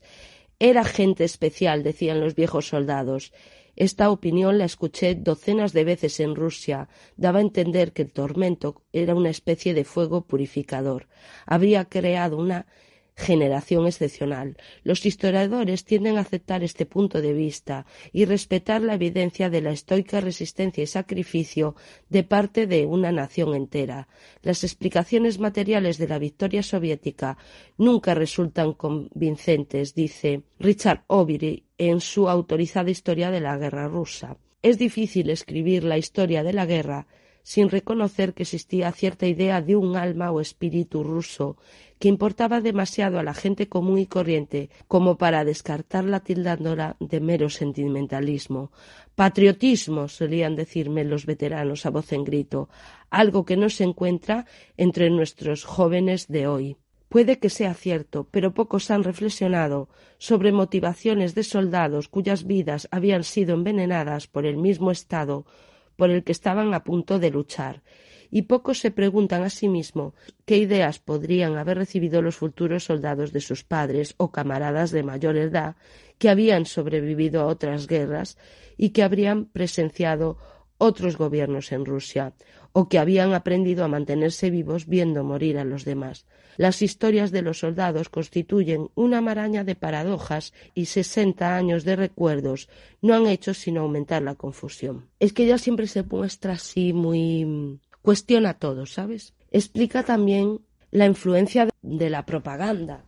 Era 0.60 0.84
gente 0.84 1.24
especial, 1.24 1.84
decían 1.84 2.20
los 2.20 2.34
viejos 2.34 2.68
soldados. 2.68 3.32
Esta 3.76 4.10
opinión 4.10 4.58
la 4.58 4.66
escuché 4.66 5.14
docenas 5.14 5.72
de 5.72 5.84
veces 5.84 6.20
en 6.20 6.36
Rusia. 6.36 6.90
Daba 7.16 7.38
a 7.38 7.44
entender 7.44 7.94
que 7.94 8.02
el 8.02 8.12
tormento 8.12 8.82
era 8.92 9.14
una 9.14 9.30
especie 9.30 9.76
de 9.76 9.84
fuego 9.84 10.26
purificador. 10.26 11.08
Habría 11.46 11.86
creado 11.86 12.38
una 12.38 12.66
generación 13.18 13.88
excepcional. 13.88 14.58
Los 14.84 15.06
historiadores 15.06 15.84
tienden 15.84 16.18
a 16.18 16.22
aceptar 16.22 16.64
este 16.64 16.86
punto 16.86 17.20
de 17.20 17.34
vista 17.34 17.88
y 18.14 18.26
respetar 18.26 18.82
la 18.82 18.94
evidencia 18.94 19.50
de 19.50 19.62
la 19.62 19.72
estoica 19.72 20.22
resistencia 20.22 20.84
y 20.84 20.88
sacrificio 20.88 21.76
de 22.10 22.24
parte 22.24 22.68
de 22.68 22.86
una 22.86 23.12
nación 23.12 23.56
entera. 23.56 24.08
Las 24.44 24.64
explicaciones 24.64 25.40
materiales 25.40 25.98
de 25.98 26.08
la 26.08 26.20
victoria 26.20 26.62
soviética 26.62 27.40
nunca 27.78 28.14
resultan 28.14 28.74
convincentes, 28.74 29.96
dice 29.96 30.44
Richard 30.60 31.04
Overy 31.08 31.66
en 31.80 32.02
su 32.02 32.30
autorizada 32.30 32.92
historia 32.92 33.32
de 33.32 33.42
la 33.42 33.58
guerra 33.58 33.88
rusa. 33.88 34.38
Es 34.62 34.78
difícil 34.78 35.32
escribir 35.32 35.84
la 35.84 35.98
historia 35.98 36.44
de 36.44 36.54
la 36.54 36.68
guerra 36.68 37.08
sin 37.48 37.70
reconocer 37.70 38.34
que 38.34 38.44
existía 38.44 38.92
cierta 38.92 39.26
idea 39.26 39.62
de 39.62 39.78
un 39.78 39.96
alma 39.96 40.32
o 40.36 40.42
espíritu 40.42 41.02
ruso 41.02 41.56
que 41.98 42.10
importaba 42.10 42.60
demasiado 42.60 43.20
a 43.20 43.24
la 43.24 43.34
gente 43.34 43.70
común 43.70 44.00
y 44.00 44.06
corriente 44.06 44.70
como 44.90 45.18
para 45.18 45.46
descartarla 45.46 46.20
tildándola 46.20 46.98
de 47.00 47.22
mero 47.22 47.50
sentimentalismo. 47.50 48.74
Patriotismo, 49.16 50.10
solían 50.10 50.58
decirme 50.58 51.06
los 51.06 51.26
veteranos 51.26 51.86
a 51.86 51.90
voz 51.90 52.12
en 52.12 52.26
grito, 52.26 52.68
algo 53.10 53.46
que 53.46 53.56
no 53.56 53.70
se 53.70 53.86
encuentra 53.86 54.46
entre 54.76 55.10
nuestros 55.10 55.64
jóvenes 55.64 56.28
de 56.28 56.48
hoy. 56.48 56.76
Puede 57.08 57.40
que 57.40 57.50
sea 57.50 57.74
cierto, 57.74 58.28
pero 58.30 58.54
pocos 58.54 58.92
han 58.92 59.06
reflexionado 59.06 59.88
sobre 60.18 60.52
motivaciones 60.52 61.34
de 61.34 61.44
soldados 61.44 62.10
cuyas 62.10 62.44
vidas 62.44 62.90
habían 62.92 63.24
sido 63.24 63.54
envenenadas 63.56 64.28
por 64.28 64.46
el 64.46 64.58
mismo 64.58 64.92
Estado 64.92 65.46
por 65.98 66.10
el 66.10 66.24
que 66.24 66.32
estaban 66.32 66.74
a 66.74 66.86
punto 66.86 67.20
de 67.20 67.32
luchar, 67.32 67.82
y 68.32 68.44
pocos 68.44 68.80
se 68.80 68.92
preguntan 68.92 69.44
a 69.44 69.50
sí 69.50 69.68
mismos 69.68 70.14
qué 70.46 70.58
ideas 70.58 71.00
podrían 71.00 71.58
haber 71.58 71.78
recibido 71.78 72.22
los 72.22 72.36
futuros 72.36 72.86
soldados 72.86 73.34
de 73.34 73.42
sus 73.42 73.64
padres 73.64 74.16
o 74.18 74.32
camaradas 74.32 74.92
de 74.92 75.04
mayor 75.04 75.38
edad 75.38 75.76
que 76.18 76.30
habían 76.30 76.66
sobrevivido 76.66 77.42
a 77.42 77.46
otras 77.46 77.88
guerras 77.88 78.38
y 78.78 78.90
que 78.90 79.04
habrían 79.04 79.46
presenciado 79.46 80.38
otros 80.78 81.18
gobiernos 81.18 81.72
en 81.72 81.86
Rusia, 81.86 82.34
o 82.72 82.88
que 82.88 83.00
habían 83.00 83.34
aprendido 83.34 83.84
a 83.84 83.88
mantenerse 83.88 84.50
vivos 84.52 84.86
viendo 84.88 85.24
morir 85.24 85.58
a 85.58 85.66
los 85.66 85.86
demás. 85.86 86.28
Las 86.58 86.82
historias 86.82 87.32
de 87.32 87.44
los 87.44 87.60
soldados 87.60 88.10
constituyen 88.10 88.90
una 88.96 89.22
maraña 89.22 89.64
de 89.64 89.76
paradojas 89.76 90.54
y 90.74 90.86
sesenta 90.86 91.56
años 91.56 91.84
de 91.84 91.96
recuerdos 91.96 92.68
no 93.02 93.14
han 93.14 93.28
hecho 93.28 93.54
sino 93.54 93.82
aumentar 93.82 94.24
la 94.24 94.36
confusión. 94.36 95.08
Es 95.20 95.34
que 95.34 95.46
ella 95.46 95.60
siempre 95.60 95.88
se 95.88 96.04
muestra 96.04 96.54
así 96.54 96.94
muy 96.94 97.80
cuestiona 98.02 98.56
todo, 98.56 98.86
¿sabes? 98.86 99.34
Explica 99.52 100.04
también 100.04 100.62
la 100.92 101.06
influencia 101.06 101.70
de 101.82 102.10
la 102.10 102.26
propaganda. 102.26 103.04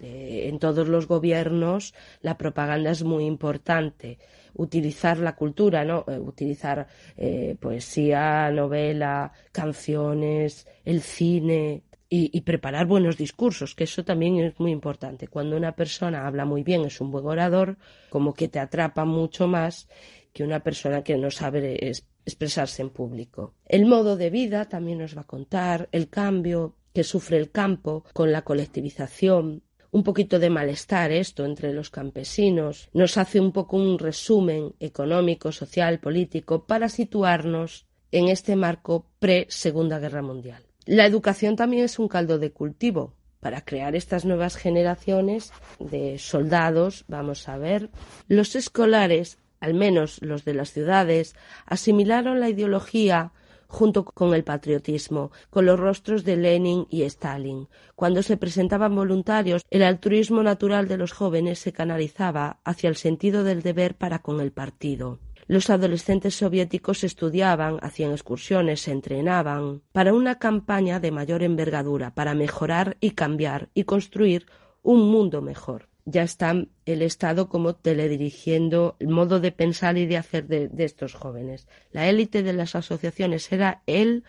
Eh, 0.00 0.48
en 0.48 0.58
todos 0.58 0.88
los 0.88 1.06
gobiernos 1.06 1.94
la 2.22 2.36
propaganda 2.36 2.90
es 2.90 3.04
muy 3.04 3.24
importante 3.24 4.18
utilizar 4.54 5.18
la 5.18 5.36
cultura, 5.36 5.84
¿no? 5.84 6.04
Eh, 6.08 6.18
utilizar 6.18 6.88
eh, 7.16 7.56
poesía, 7.60 8.50
novela, 8.50 9.32
canciones, 9.52 10.66
el 10.84 11.02
cine 11.02 11.82
y, 12.14 12.42
preparar 12.42 12.84
buenos 12.84 13.16
discursos, 13.16 13.74
que 13.74 13.84
eso 13.84 14.04
también 14.04 14.38
es 14.38 14.60
muy 14.60 14.70
importante. 14.70 15.28
Cuando 15.28 15.56
una 15.56 15.74
persona 15.74 16.26
habla 16.26 16.44
muy 16.44 16.62
bien, 16.62 16.84
es 16.84 17.00
un 17.00 17.10
buen 17.10 17.24
orador, 17.24 17.78
como 18.10 18.34
que 18.34 18.48
te 18.48 18.58
atrapa 18.58 19.06
mucho 19.06 19.48
más 19.48 19.88
que 20.30 20.44
una 20.44 20.60
persona 20.60 21.02
que 21.02 21.16
no 21.16 21.30
sabe 21.30 21.90
expresarse 22.26 22.82
en 22.82 22.90
público. 22.90 23.54
El 23.64 23.86
modo 23.86 24.18
de 24.18 24.28
vida 24.28 24.68
también 24.68 24.98
nos 24.98 25.16
va 25.16 25.22
a 25.22 25.26
contar, 25.26 25.88
el 25.90 26.10
cambio 26.10 26.76
que 26.92 27.02
sufre 27.02 27.38
el 27.38 27.50
campo 27.50 28.04
con 28.12 28.30
la 28.30 28.42
colectivización, 28.42 29.62
un 29.90 30.02
poquito 30.02 30.38
de 30.38 30.50
malestar 30.50 31.12
esto 31.12 31.46
entre 31.46 31.72
los 31.72 31.88
campesinos, 31.88 32.90
nos 32.92 33.16
hace 33.16 33.40
un 33.40 33.52
poco 33.52 33.78
un 33.78 33.98
resumen 33.98 34.74
económico, 34.80 35.50
social, 35.50 35.98
político, 35.98 36.66
para 36.66 36.90
situarnos 36.90 37.86
en 38.10 38.28
este 38.28 38.54
marco 38.54 39.06
pre-Segunda 39.18 39.98
Guerra 39.98 40.20
Mundial. 40.20 40.62
La 40.86 41.06
educación 41.06 41.54
también 41.54 41.84
es 41.84 41.98
un 42.00 42.08
caldo 42.08 42.38
de 42.38 42.50
cultivo 42.50 43.14
para 43.38 43.64
crear 43.64 43.94
estas 43.94 44.24
nuevas 44.24 44.56
generaciones 44.56 45.52
de 45.78 46.18
soldados. 46.18 47.04
Vamos 47.06 47.48
a 47.48 47.56
ver, 47.56 47.90
los 48.26 48.56
escolares, 48.56 49.38
al 49.60 49.74
menos 49.74 50.20
los 50.22 50.44
de 50.44 50.54
las 50.54 50.72
ciudades, 50.72 51.36
asimilaron 51.66 52.40
la 52.40 52.48
ideología 52.48 53.32
junto 53.68 54.04
con 54.04 54.34
el 54.34 54.44
patriotismo, 54.44 55.30
con 55.50 55.66
los 55.66 55.78
rostros 55.78 56.24
de 56.24 56.36
Lenin 56.36 56.86
y 56.90 57.02
Stalin. 57.02 57.68
Cuando 57.94 58.22
se 58.22 58.36
presentaban 58.36 58.94
voluntarios, 58.94 59.62
el 59.70 59.82
altruismo 59.82 60.42
natural 60.42 60.88
de 60.88 60.98
los 60.98 61.12
jóvenes 61.12 61.58
se 61.60 61.72
canalizaba 61.72 62.60
hacia 62.64 62.90
el 62.90 62.96
sentido 62.96 63.44
del 63.44 63.62
deber 63.62 63.94
para 63.96 64.20
con 64.20 64.40
el 64.40 64.52
partido. 64.52 65.20
Los 65.48 65.70
adolescentes 65.70 66.36
soviéticos 66.36 67.02
estudiaban, 67.04 67.78
hacían 67.82 68.12
excursiones, 68.12 68.82
se 68.82 68.92
entrenaban 68.92 69.82
para 69.92 70.14
una 70.14 70.38
campaña 70.38 71.00
de 71.00 71.10
mayor 71.10 71.42
envergadura, 71.42 72.14
para 72.14 72.34
mejorar 72.34 72.96
y 73.00 73.10
cambiar 73.12 73.68
y 73.74 73.84
construir 73.84 74.46
un 74.82 75.10
mundo 75.10 75.42
mejor. 75.42 75.88
Ya 76.04 76.22
está 76.22 76.54
el 76.84 77.02
Estado 77.02 77.48
como 77.48 77.74
teledirigiendo 77.74 78.96
el 78.98 79.08
modo 79.08 79.40
de 79.40 79.52
pensar 79.52 79.96
y 79.98 80.06
de 80.06 80.16
hacer 80.16 80.46
de, 80.48 80.70
estos 80.78 81.14
jóvenes. 81.14 81.68
La 81.92 82.08
élite 82.08 82.42
de 82.42 82.52
las 82.52 82.74
asociaciones 82.74 83.50
era 83.52 83.82
el 83.86 84.24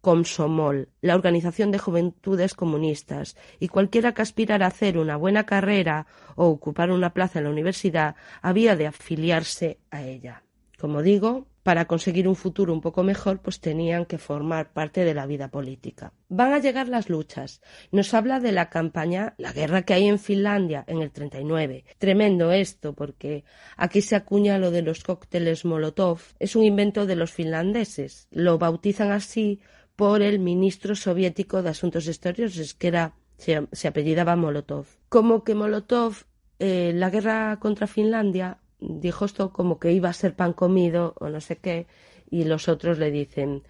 Comsomol, 0.00 0.90
la 1.00 1.16
Organización 1.16 1.72
de 1.72 1.78
Juventudes 1.78 2.54
Comunistas, 2.54 3.36
y 3.58 3.66
cualquiera 3.66 4.14
que 4.14 4.22
aspirara 4.22 4.66
a 4.66 4.68
hacer 4.68 4.96
una 4.96 5.16
buena 5.16 5.44
carrera 5.44 6.06
o 6.36 6.46
ocupar 6.46 6.92
una 6.92 7.12
plaza 7.12 7.40
en 7.40 7.46
la 7.46 7.50
universidad 7.50 8.14
había 8.40 8.76
de 8.76 8.86
afiliarse 8.86 9.80
a 9.90 10.02
ella. 10.02 10.44
Como 10.78 11.02
digo, 11.02 11.48
para 11.64 11.86
conseguir 11.86 12.28
un 12.28 12.36
futuro 12.36 12.72
un 12.72 12.80
poco 12.80 13.02
mejor, 13.02 13.42
pues 13.42 13.60
tenían 13.60 14.06
que 14.06 14.16
formar 14.16 14.72
parte 14.72 15.04
de 15.04 15.12
la 15.12 15.26
vida 15.26 15.48
política. 15.48 16.12
Van 16.28 16.52
a 16.52 16.60
llegar 16.60 16.88
las 16.88 17.10
luchas. 17.10 17.60
Nos 17.90 18.14
habla 18.14 18.38
de 18.38 18.52
la 18.52 18.70
campaña, 18.70 19.34
la 19.38 19.52
guerra 19.52 19.82
que 19.82 19.92
hay 19.92 20.06
en 20.06 20.20
Finlandia 20.20 20.84
en 20.86 21.02
el 21.02 21.10
39. 21.10 21.84
Tremendo 21.98 22.52
esto, 22.52 22.94
porque 22.94 23.44
aquí 23.76 24.02
se 24.02 24.16
acuña 24.16 24.56
lo 24.58 24.70
de 24.70 24.82
los 24.82 25.02
cócteles 25.02 25.64
Molotov. 25.64 26.20
Es 26.38 26.54
un 26.54 26.62
invento 26.62 27.06
de 27.06 27.16
los 27.16 27.32
finlandeses. 27.32 28.28
Lo 28.30 28.56
bautizan 28.56 29.10
así 29.10 29.60
por 29.96 30.22
el 30.22 30.38
ministro 30.38 30.94
soviético 30.94 31.60
de 31.60 31.70
Asuntos 31.70 32.06
Exteriores, 32.06 32.74
que 32.74 32.86
era, 32.86 33.14
se, 33.36 33.88
apellidaba 33.88 34.36
Molotov. 34.36 34.86
Como 35.08 35.42
que 35.42 35.56
Molotov, 35.56 36.24
eh, 36.60 36.92
la 36.94 37.10
guerra 37.10 37.58
contra 37.60 37.88
Finlandia, 37.88 38.58
dijo 38.80 39.24
esto 39.24 39.52
como 39.52 39.78
que 39.78 39.92
iba 39.92 40.08
a 40.08 40.12
ser 40.12 40.34
pan 40.34 40.52
comido 40.52 41.14
o 41.18 41.28
no 41.28 41.40
sé 41.40 41.56
qué, 41.56 41.86
y 42.30 42.44
los 42.44 42.68
otros 42.68 42.98
le 42.98 43.10
dicen, 43.10 43.62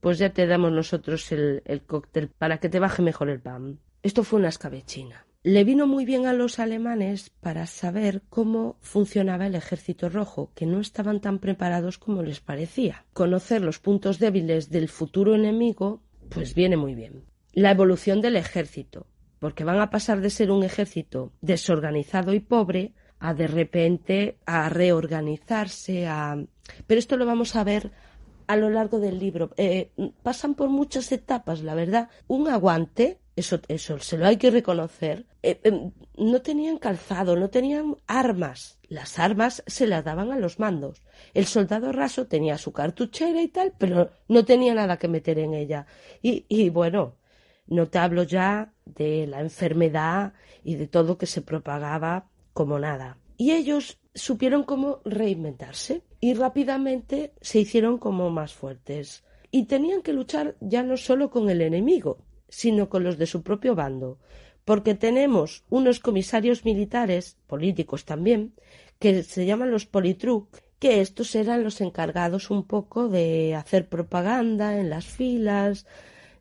pues 0.00 0.18
ya 0.18 0.30
te 0.30 0.46
damos 0.46 0.72
nosotros 0.72 1.30
el, 1.32 1.62
el 1.64 1.82
cóctel 1.82 2.28
para 2.28 2.58
que 2.58 2.68
te 2.68 2.80
baje 2.80 3.02
mejor 3.02 3.30
el 3.30 3.40
pan. 3.40 3.78
Esto 4.02 4.22
fue 4.24 4.38
una 4.38 4.48
escabechina 4.48 5.24
le 5.44 5.62
vino 5.62 5.86
muy 5.86 6.06
bien 6.06 6.24
a 6.24 6.32
los 6.32 6.58
alemanes 6.58 7.28
para 7.28 7.66
saber 7.66 8.22
cómo 8.30 8.78
funcionaba 8.80 9.46
el 9.46 9.54
ejército 9.54 10.08
rojo, 10.08 10.50
que 10.54 10.64
no 10.64 10.80
estaban 10.80 11.20
tan 11.20 11.38
preparados 11.38 11.98
como 11.98 12.22
les 12.22 12.40
parecía. 12.40 13.04
Conocer 13.12 13.60
los 13.60 13.78
puntos 13.78 14.18
débiles 14.18 14.70
del 14.70 14.88
futuro 14.88 15.34
enemigo, 15.34 16.02
pues 16.30 16.54
viene 16.54 16.78
muy 16.78 16.94
bien. 16.94 17.24
La 17.52 17.72
evolución 17.72 18.22
del 18.22 18.36
ejército, 18.36 19.06
porque 19.38 19.64
van 19.64 19.80
a 19.80 19.90
pasar 19.90 20.22
de 20.22 20.30
ser 20.30 20.50
un 20.50 20.64
ejército 20.64 21.34
desorganizado 21.42 22.32
y 22.32 22.40
pobre 22.40 22.94
a 23.24 23.32
de 23.32 23.46
repente 23.46 24.36
a 24.44 24.68
reorganizarse, 24.68 26.06
a... 26.06 26.36
Pero 26.86 26.98
esto 26.98 27.16
lo 27.16 27.24
vamos 27.24 27.56
a 27.56 27.64
ver 27.64 27.90
a 28.46 28.56
lo 28.56 28.68
largo 28.68 29.00
del 29.00 29.18
libro. 29.18 29.50
Eh, 29.56 29.90
pasan 30.22 30.54
por 30.54 30.68
muchas 30.68 31.10
etapas, 31.10 31.62
la 31.62 31.74
verdad. 31.74 32.10
Un 32.28 32.48
aguante 32.48 33.18
eso, 33.36 33.60
eso 33.68 33.98
se 33.98 34.18
lo 34.18 34.26
hay 34.26 34.36
que 34.36 34.50
reconocer, 34.50 35.26
eh, 35.42 35.58
eh, 35.64 35.90
no 36.18 36.42
tenían 36.42 36.78
calzado, 36.78 37.34
no 37.34 37.48
tenían 37.50 37.96
armas. 38.06 38.78
Las 38.88 39.18
armas 39.18 39.64
se 39.66 39.86
las 39.86 40.04
daban 40.04 40.30
a 40.30 40.38
los 40.38 40.60
mandos. 40.60 41.02
El 41.32 41.46
soldado 41.46 41.92
raso 41.92 42.26
tenía 42.26 42.58
su 42.58 42.72
cartuchera 42.72 43.42
y 43.42 43.48
tal, 43.48 43.72
pero 43.76 44.10
no 44.28 44.44
tenía 44.44 44.74
nada 44.74 44.98
que 44.98 45.08
meter 45.08 45.38
en 45.38 45.54
ella. 45.54 45.86
Y, 46.22 46.44
y 46.48 46.68
bueno, 46.68 47.16
no 47.66 47.88
te 47.88 47.98
hablo 47.98 48.22
ya 48.22 48.72
de 48.84 49.26
la 49.26 49.40
enfermedad 49.40 50.34
y 50.62 50.76
de 50.76 50.86
todo 50.86 51.18
que 51.18 51.26
se 51.26 51.40
propagaba 51.40 52.28
como 52.54 52.78
nada. 52.78 53.18
Y 53.36 53.52
ellos 53.52 53.98
supieron 54.14 54.62
cómo 54.62 55.00
reinventarse 55.04 56.02
y 56.20 56.34
rápidamente 56.34 57.34
se 57.40 57.58
hicieron 57.58 57.98
como 57.98 58.30
más 58.30 58.54
fuertes. 58.54 59.24
Y 59.50 59.64
tenían 59.64 60.02
que 60.02 60.12
luchar 60.12 60.56
ya 60.60 60.82
no 60.82 60.96
solo 60.96 61.30
con 61.30 61.50
el 61.50 61.60
enemigo, 61.60 62.18
sino 62.48 62.88
con 62.88 63.04
los 63.04 63.18
de 63.18 63.26
su 63.26 63.42
propio 63.42 63.74
bando, 63.74 64.18
porque 64.64 64.94
tenemos 64.94 65.64
unos 65.68 66.00
comisarios 66.00 66.64
militares, 66.64 67.36
políticos 67.46 68.04
también, 68.04 68.54
que 68.98 69.22
se 69.22 69.44
llaman 69.44 69.70
los 69.70 69.86
politruc, 69.86 70.48
que 70.78 71.00
estos 71.00 71.34
eran 71.34 71.64
los 71.64 71.80
encargados 71.80 72.50
un 72.50 72.66
poco 72.66 73.08
de 73.08 73.54
hacer 73.54 73.88
propaganda 73.88 74.78
en 74.78 74.90
las 74.90 75.06
filas, 75.06 75.86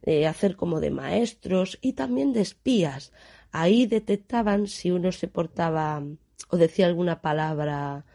de 0.01 0.27
hacer 0.27 0.55
como 0.55 0.79
de 0.79 0.91
maestros 0.91 1.79
y 1.81 1.93
también 1.93 2.33
de 2.33 2.41
espías. 2.41 3.11
Ahí 3.53 3.85
detectaban 3.85 4.67
si 4.67 4.91
uno 4.91 5.13
se 5.13 5.29
portaba 5.29 6.03
o 6.49 6.57
decía 6.57 6.87
alguna 6.87 7.21
palabra 7.21 8.05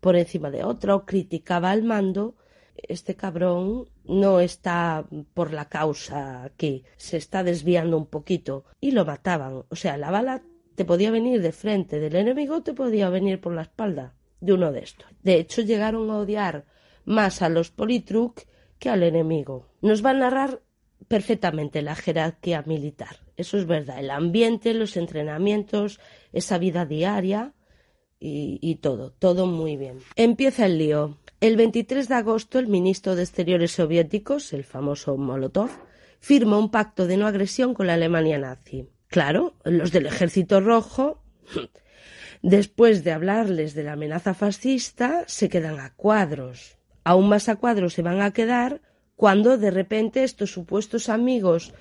por 0.00 0.16
encima 0.16 0.50
de 0.50 0.64
otra 0.64 0.94
o 0.94 1.04
criticaba 1.04 1.70
al 1.70 1.82
mando 1.82 2.36
este 2.82 3.16
cabrón 3.16 3.88
no 4.04 4.40
está 4.40 5.06
por 5.34 5.52
la 5.52 5.68
causa 5.68 6.44
aquí, 6.44 6.84
se 6.96 7.16
está 7.16 7.42
desviando 7.42 7.96
un 7.96 8.06
poquito 8.06 8.64
y 8.80 8.92
lo 8.92 9.04
mataban. 9.04 9.64
O 9.68 9.76
sea, 9.76 9.96
la 9.96 10.10
bala 10.10 10.42
te 10.74 10.84
podía 10.84 11.10
venir 11.10 11.40
de 11.42 11.52
frente 11.52 11.98
del 11.98 12.16
enemigo, 12.16 12.62
te 12.62 12.74
podía 12.74 13.08
venir 13.08 13.40
por 13.40 13.54
la 13.54 13.62
espalda 13.62 14.14
de 14.40 14.52
uno 14.52 14.72
de 14.72 14.80
estos. 14.80 15.08
De 15.22 15.36
hecho, 15.36 15.62
llegaron 15.62 16.10
a 16.10 16.18
odiar 16.18 16.66
más 17.04 17.42
a 17.42 17.48
los 17.48 17.70
politruc 17.70 18.42
que 18.78 18.90
al 18.90 19.02
enemigo. 19.02 19.68
Nos 19.80 20.04
va 20.04 20.10
a 20.10 20.14
narrar 20.14 20.60
perfectamente 21.08 21.82
la 21.82 21.94
jerarquía 21.94 22.62
militar. 22.66 23.25
Eso 23.36 23.58
es 23.58 23.66
verdad. 23.66 23.98
El 23.98 24.10
ambiente, 24.10 24.74
los 24.74 24.96
entrenamientos, 24.96 26.00
esa 26.32 26.58
vida 26.58 26.86
diaria 26.86 27.52
y, 28.18 28.76
todo, 28.76 29.12
todo 29.12 29.46
muy 29.46 29.76
bien. 29.76 29.98
Empieza 30.16 30.66
el 30.66 30.78
lío. 30.78 31.18
El 31.40 31.56
23 31.56 32.08
de 32.08 32.14
agosto, 32.14 32.58
el 32.58 32.66
ministro 32.66 33.14
de 33.14 33.22
Exteriores 33.22 33.72
soviéticos, 33.72 34.52
el 34.52 34.64
famoso 34.64 35.16
Molotov, 35.18 35.70
firma 36.18 36.58
un 36.58 36.70
pacto 36.70 37.06
de 37.06 37.18
no 37.18 37.26
agresión 37.26 37.74
con 37.74 37.86
la 37.86 37.94
Alemania 37.94 38.38
nazi. 38.38 38.88
Claro, 39.08 39.54
los 39.64 39.92
del 39.92 40.06
Ejército 40.06 40.60
Rojo, 40.60 41.22
después 42.42 43.04
de 43.04 43.12
hablarles 43.12 43.74
de 43.74 43.84
la 43.84 43.92
amenaza 43.92 44.32
fascista, 44.32 45.24
se 45.26 45.48
quedan 45.50 45.78
a 45.78 45.94
cuadros. 45.94 46.78
Aún 47.04 47.28
más 47.28 47.48
a 47.48 47.56
cuadros 47.56 47.92
se 47.92 48.02
van 48.02 48.22
a 48.22 48.32
quedar 48.32 48.80
cuando 49.14 49.58
de 49.58 49.70
repente 49.70 50.24
estos 50.24 50.50
supuestos 50.52 51.08
amigos 51.08 51.74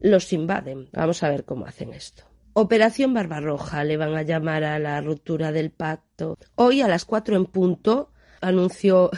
los 0.00 0.32
invaden. 0.32 0.88
Vamos 0.92 1.22
a 1.22 1.30
ver 1.30 1.44
cómo 1.44 1.66
hacen 1.66 1.92
esto. 1.92 2.24
Operación 2.52 3.14
Barbarroja 3.14 3.84
le 3.84 3.96
van 3.96 4.16
a 4.16 4.22
llamar 4.22 4.64
a 4.64 4.78
la 4.78 5.00
ruptura 5.00 5.52
del 5.52 5.70
pacto. 5.70 6.36
Hoy 6.56 6.80
a 6.80 6.88
las 6.88 7.04
cuatro 7.04 7.36
en 7.36 7.46
punto 7.46 8.10
anunció, 8.40 9.10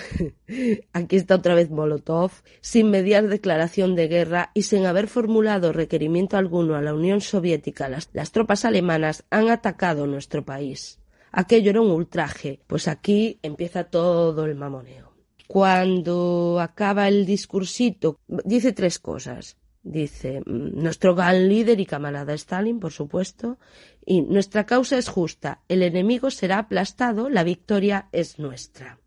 aquí 0.92 1.16
está 1.16 1.36
otra 1.36 1.54
vez 1.54 1.70
Molotov, 1.70 2.32
sin 2.60 2.90
mediar 2.90 3.28
declaración 3.28 3.94
de 3.94 4.08
guerra 4.08 4.50
y 4.54 4.62
sin 4.62 4.86
haber 4.86 5.08
formulado 5.08 5.72
requerimiento 5.72 6.36
alguno 6.36 6.74
a 6.74 6.82
la 6.82 6.94
Unión 6.94 7.20
Soviética, 7.20 7.88
las, 7.88 8.10
las 8.12 8.32
tropas 8.32 8.64
alemanas 8.64 9.24
han 9.30 9.48
atacado 9.48 10.06
nuestro 10.06 10.44
país. 10.44 10.98
Aquello 11.32 11.70
era 11.70 11.80
un 11.80 11.90
ultraje, 11.90 12.60
pues 12.66 12.88
aquí 12.88 13.38
empieza 13.42 13.84
todo 13.84 14.44
el 14.44 14.56
mamoneo. 14.56 15.12
Cuando 15.46 16.58
acaba 16.60 17.08
el 17.08 17.26
discursito, 17.26 18.18
dice 18.28 18.72
tres 18.72 18.98
cosas. 18.98 19.56
Dice, 19.82 20.42
nuestro 20.44 21.14
gran 21.14 21.48
líder 21.48 21.80
y 21.80 21.86
camarada 21.86 22.34
Stalin, 22.34 22.80
por 22.80 22.92
supuesto, 22.92 23.58
y 24.04 24.20
nuestra 24.20 24.66
causa 24.66 24.98
es 24.98 25.08
justa, 25.08 25.62
el 25.68 25.82
enemigo 25.82 26.30
será 26.30 26.58
aplastado, 26.58 27.30
la 27.30 27.44
victoria 27.44 28.08
es 28.12 28.38
nuestra. 28.38 28.98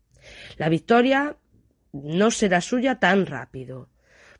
La 0.56 0.68
victoria 0.68 1.36
no 1.92 2.32
será 2.32 2.60
suya 2.60 2.98
tan 2.98 3.26
rápido, 3.26 3.88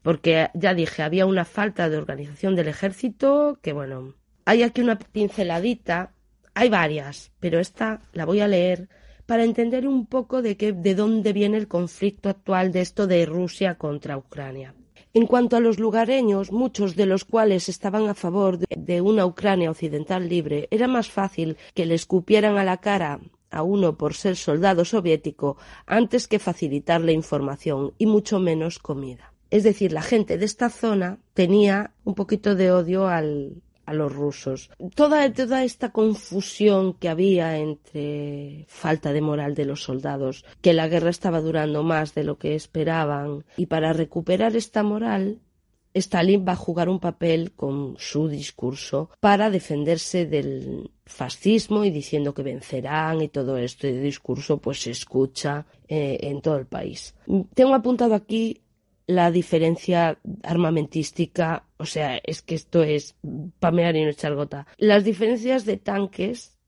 porque 0.03 0.51
ya 0.55 0.75
dije, 0.75 1.05
había 1.05 1.25
una 1.25 1.45
falta 1.45 1.89
de 1.89 1.99
organización 1.99 2.57
del 2.57 2.69
ejército 2.69 3.61
que, 3.63 3.73
bueno, 3.73 4.15
hay 4.45 4.65
aquí 4.65 4.81
una 4.81 4.99
pinceladita, 4.99 6.15
hay 6.53 6.69
varias, 6.69 7.31
pero 7.39 7.61
esta 7.61 8.01
la 8.13 8.25
voy 8.25 8.41
a 8.41 8.49
leer 8.49 8.89
para 9.27 9.45
entender 9.45 9.87
un 9.87 10.07
poco 10.07 10.43
de, 10.43 10.57
qué, 10.57 10.73
de 10.73 10.95
dónde 10.97 11.33
viene 11.33 11.59
el 11.59 11.69
conflicto 11.69 12.29
actual 12.29 12.73
de 12.73 12.81
esto 12.81 13.07
de 13.07 13.25
Rusia 13.25 13.77
contra 13.77 14.17
Ucrania. 14.17 14.75
En 15.17 15.29
cuanto 15.29 15.57
a 15.57 15.61
los 15.61 15.79
lugareños, 15.79 16.51
muchos 16.51 16.97
de 16.97 17.07
los 17.07 17.25
cuales 17.25 17.69
estaban 17.69 18.09
a 18.09 18.15
favor 18.15 18.59
de, 18.59 19.01
una 19.01 19.25
Ucrania 19.25 19.71
occidental 19.71 20.29
libre, 20.29 20.67
era 20.73 20.89
más 20.89 21.09
fácil 21.09 21.57
que 21.73 21.87
le 21.87 21.95
escupieran 21.95 22.57
a 22.59 22.65
la 22.65 22.79
cara 22.79 23.21
a 23.53 23.63
uno 23.63 23.97
por 23.97 24.15
ser 24.15 24.35
soldado 24.35 24.85
soviético 24.85 25.57
antes 25.87 26.27
que 26.27 26.41
facilitarle 26.41 27.13
información 27.13 27.95
y 27.97 28.07
mucho 28.07 28.41
menos 28.41 28.81
comida. 28.81 29.33
Es 29.51 29.63
decir, 29.63 29.93
la 29.93 30.03
gente 30.03 30.37
de 30.37 30.47
esta 30.47 30.69
zona 30.69 31.21
tenía 31.33 31.93
un 32.03 32.17
poquito 32.17 32.57
de 32.57 32.73
odio 32.73 33.07
al, 33.07 33.63
a 33.87 33.95
los 33.95 34.13
rusos. 34.13 34.71
Toda, 34.95 35.33
toda 35.33 35.65
esta 35.65 35.91
confusión 35.91 36.95
que 36.95 37.09
había 37.09 37.59
entre 37.59 38.67
falta 38.69 39.13
de 39.13 39.21
moral 39.21 39.55
de 39.55 39.65
los 39.65 39.83
soldados, 39.83 40.45
que 40.61 40.75
la 40.75 40.89
guerra 40.89 41.11
estaba 41.11 41.41
durando 41.41 41.83
más 41.83 42.15
de 42.15 42.25
lo 42.25 42.39
que 42.39 42.55
esperaban, 42.55 43.45
y 43.57 43.67
para 43.67 43.93
recuperar 43.93 44.57
esta 44.57 44.83
moral 44.83 45.41
Stalin 45.95 46.45
va 46.47 46.53
a 46.53 46.57
jugar 46.57 46.89
un 46.89 46.99
papel 46.99 47.53
con 47.53 47.95
su 47.99 48.29
discurso 48.29 49.11
para 49.21 49.49
defenderse 49.49 50.27
del 50.27 50.91
fascismo 51.07 51.85
y 51.85 51.91
diciendo 51.91 52.35
que 52.35 52.43
vencerán 52.43 53.23
y 53.23 53.29
todo 53.29 53.57
este 53.57 53.93
discurso 54.01 54.59
pues 54.59 54.83
se 54.83 54.91
escucha 54.91 55.67
eh, 55.87 56.19
en 56.23 56.41
todo 56.41 56.57
el 56.57 56.67
país. 56.67 57.15
Tengo 57.55 57.75
apuntado 57.75 58.15
aquí 58.15 58.64
la 59.07 59.31
diferencia 59.31 60.19
armamentística, 60.43 61.67
o 61.77 61.87
sea, 61.87 62.19
es 62.25 62.43
que 62.43 62.55
esto 62.55 62.83
es 62.83 63.17
pamear 63.59 63.97
y 63.97 64.05
no 64.05 64.11
echar 64.11 64.35
gota. 64.35 64.67
Las 64.79 65.05
diferencias 65.05 65.65
de 65.67 65.77
tanques 65.77 66.59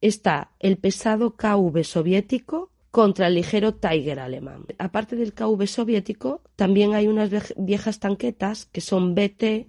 está 0.00 0.52
el 0.58 0.78
pesado 0.78 1.36
KV 1.36 1.84
soviético 1.84 2.72
contra 2.90 3.28
el 3.28 3.34
ligero 3.34 3.74
Tiger 3.74 4.20
alemán. 4.20 4.64
Aparte 4.78 5.16
del 5.16 5.34
KV 5.34 5.66
soviético, 5.66 6.42
también 6.56 6.94
hay 6.94 7.06
unas 7.06 7.30
viejas 7.56 8.00
tanquetas 8.00 8.66
que 8.66 8.80
son 8.80 9.14
BT, 9.14 9.68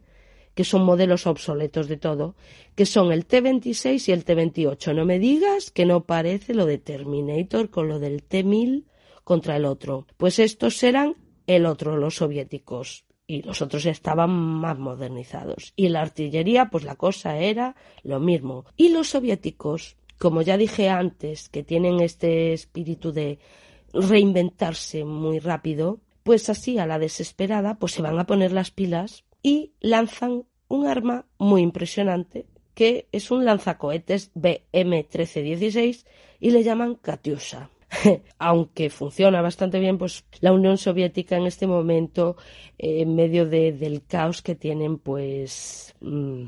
que 0.56 0.64
son 0.64 0.84
modelos 0.84 1.28
obsoletos 1.28 1.88
de 1.88 1.98
todo, 1.98 2.36
que 2.74 2.86
son 2.86 3.12
el 3.12 3.26
T-26 3.26 4.08
y 4.08 4.12
el 4.12 4.26
T-28. 4.26 4.96
No 4.96 5.06
me 5.06 5.20
digas 5.20 5.72
que 5.72 5.86
no 5.86 6.06
parece 6.06 6.56
lo 6.56 6.66
de 6.66 6.80
Terminator 6.80 7.70
con 7.70 7.88
lo 7.88 8.00
del 8.00 8.24
T-1000 8.24 8.86
contra 9.24 9.58
el 9.58 9.66
otro. 9.66 10.08
Pues 10.18 10.40
estos 10.40 10.78
serán 10.78 11.16
el 11.48 11.66
otro, 11.66 11.98
los 11.98 12.16
soviéticos. 12.16 13.06
Y 13.30 13.42
los 13.42 13.62
otros 13.62 13.86
estaban 13.86 14.30
más 14.30 14.80
modernizados. 14.80 15.74
Y 15.76 15.90
la 15.90 16.02
artillería, 16.02 16.70
pues 16.70 16.86
la 16.86 16.96
cosa 16.96 17.38
era 17.38 17.76
lo 18.04 18.22
mismo. 18.22 18.64
Y 18.78 18.88
los 18.90 19.10
soviéticos 19.10 19.98
como 20.18 20.42
ya 20.42 20.58
dije 20.58 20.90
antes, 20.90 21.50
que 21.50 21.64
tienen 21.64 22.00
este 22.00 22.54
espíritu 22.54 23.12
de 23.12 23.40
reinventarse 23.94 25.04
muy 25.06 25.40
rápido, 25.40 26.00
pues 26.24 26.50
así 26.50 26.78
a 26.80 26.86
la 26.86 27.00
desesperada, 27.00 27.76
pues 27.76 27.94
se 27.94 28.02
van 28.02 28.20
a 28.20 28.26
poner 28.26 28.52
las 28.52 28.72
pilas 28.72 29.26
y 29.44 29.74
lanzan 29.80 30.46
un 30.68 30.88
arma 30.88 31.26
muy 31.38 31.62
impresionante 31.62 32.46
que 32.74 33.08
es 33.12 33.32
un 33.32 33.44
lanzacohetes 33.44 34.32
BM-1316 34.36 36.06
y 36.40 36.52
le 36.52 36.64
llaman 36.64 36.94
Katyusha. 36.94 37.72
Aunque 38.38 38.90
funciona 38.90 39.42
bastante 39.42 39.80
bien, 39.80 39.98
pues 39.98 40.26
la 40.42 40.52
Unión 40.52 40.78
Soviética 40.78 41.38
en 41.38 41.46
este 41.46 41.68
momento, 41.68 42.36
eh, 42.78 43.02
en 43.02 43.16
medio 43.16 43.46
del 43.46 44.04
caos 44.06 44.42
que 44.42 44.56
tienen, 44.56 44.98
pues 44.98 45.96
mm, 46.02 46.46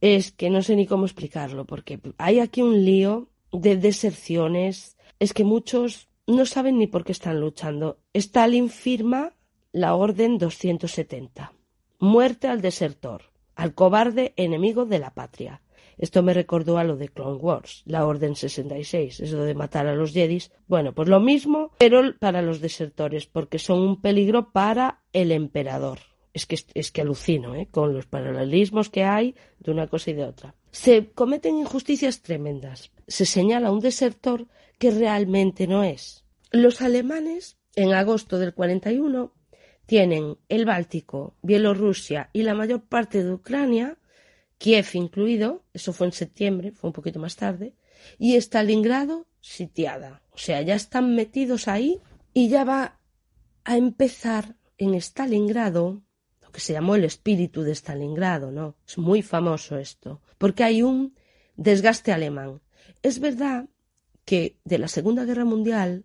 es 0.00 0.32
que 0.32 0.50
no 0.50 0.62
sé 0.62 0.76
ni 0.76 0.86
cómo 0.86 1.06
explicarlo, 1.06 1.64
porque 1.64 2.00
hay 2.18 2.40
aquí 2.40 2.62
un 2.62 2.84
lío 2.84 3.28
de 3.52 3.76
deserciones, 3.76 4.96
es 5.18 5.32
que 5.32 5.44
muchos 5.44 6.08
no 6.26 6.46
saben 6.46 6.78
ni 6.78 6.86
por 6.86 7.04
qué 7.04 7.12
están 7.12 7.40
luchando. 7.40 7.98
Stalin 8.12 8.68
firma 8.68 9.32
la 9.72 9.94
Orden 9.94 10.38
270. 10.38 11.52
Muerte 11.98 12.48
al 12.48 12.60
desertor, 12.60 13.32
al 13.54 13.74
cobarde 13.74 14.32
enemigo 14.36 14.84
de 14.84 14.98
la 14.98 15.14
patria. 15.14 15.62
Esto 16.02 16.22
me 16.22 16.34
recordó 16.34 16.78
a 16.78 16.84
lo 16.84 16.96
de 16.96 17.08
Clone 17.08 17.38
Wars, 17.38 17.82
la 17.86 18.04
Orden 18.04 18.34
66, 18.34 19.20
eso 19.20 19.44
de 19.44 19.54
matar 19.54 19.86
a 19.86 19.94
los 19.94 20.12
Jedis. 20.12 20.50
Bueno, 20.66 20.92
pues 20.92 21.08
lo 21.08 21.20
mismo, 21.20 21.70
pero 21.78 22.02
para 22.18 22.42
los 22.42 22.60
desertores, 22.60 23.26
porque 23.26 23.60
son 23.60 23.78
un 23.78 24.02
peligro 24.02 24.50
para 24.50 25.02
el 25.12 25.30
emperador 25.30 26.00
es 26.34 26.46
que, 26.46 26.58
es 26.74 26.90
que 26.90 27.02
alucino 27.02 27.54
¿eh? 27.54 27.68
con 27.70 27.94
los 27.94 28.06
paralelismos 28.06 28.88
que 28.88 29.04
hay 29.04 29.36
de 29.58 29.70
una 29.70 29.86
cosa 29.86 30.10
y 30.10 30.14
de 30.14 30.24
otra. 30.24 30.54
Se 30.70 31.10
cometen 31.12 31.58
injusticias 31.58 32.22
tremendas. 32.22 32.90
Se 33.06 33.26
señala 33.26 33.70
un 33.70 33.80
desertor 33.80 34.46
que 34.78 34.90
realmente 34.90 35.66
no 35.66 35.84
es. 35.84 36.24
Los 36.50 36.80
alemanes, 36.80 37.58
en 37.76 37.92
agosto 37.92 38.38
del 38.38 38.54
41, 38.54 39.32
tienen 39.86 40.38
el 40.48 40.64
Báltico, 40.64 41.36
Bielorrusia 41.42 42.30
y 42.32 42.42
la 42.42 42.54
mayor 42.54 42.82
parte 42.82 43.22
de 43.22 43.32
Ucrania, 43.32 43.98
Kiev 44.62 44.86
incluido, 44.92 45.64
eso 45.72 45.92
fue 45.92 46.06
en 46.06 46.12
septiembre, 46.12 46.70
fue 46.70 46.86
un 46.86 46.94
poquito 46.94 47.18
más 47.18 47.34
tarde, 47.34 47.74
y 48.16 48.36
Stalingrado 48.36 49.26
sitiada. 49.40 50.22
O 50.30 50.38
sea, 50.38 50.62
ya 50.62 50.76
están 50.76 51.16
metidos 51.16 51.66
ahí 51.66 52.00
y 52.32 52.48
ya 52.48 52.62
va 52.62 53.00
a 53.64 53.76
empezar 53.76 54.54
en 54.78 54.94
Stalingrado 54.94 56.04
que 56.52 56.60
se 56.60 56.74
llamó 56.74 56.94
el 56.94 57.02
espíritu 57.02 57.62
de 57.62 57.72
Stalingrado, 57.74 58.52
¿no? 58.52 58.76
Es 58.86 58.98
muy 58.98 59.22
famoso 59.22 59.78
esto, 59.78 60.20
porque 60.38 60.62
hay 60.62 60.82
un 60.82 61.16
desgaste 61.56 62.12
alemán. 62.12 62.60
Es 63.02 63.18
verdad 63.18 63.68
que 64.24 64.58
de 64.64 64.78
la 64.78 64.86
Segunda 64.86 65.24
Guerra 65.24 65.44
Mundial, 65.44 66.04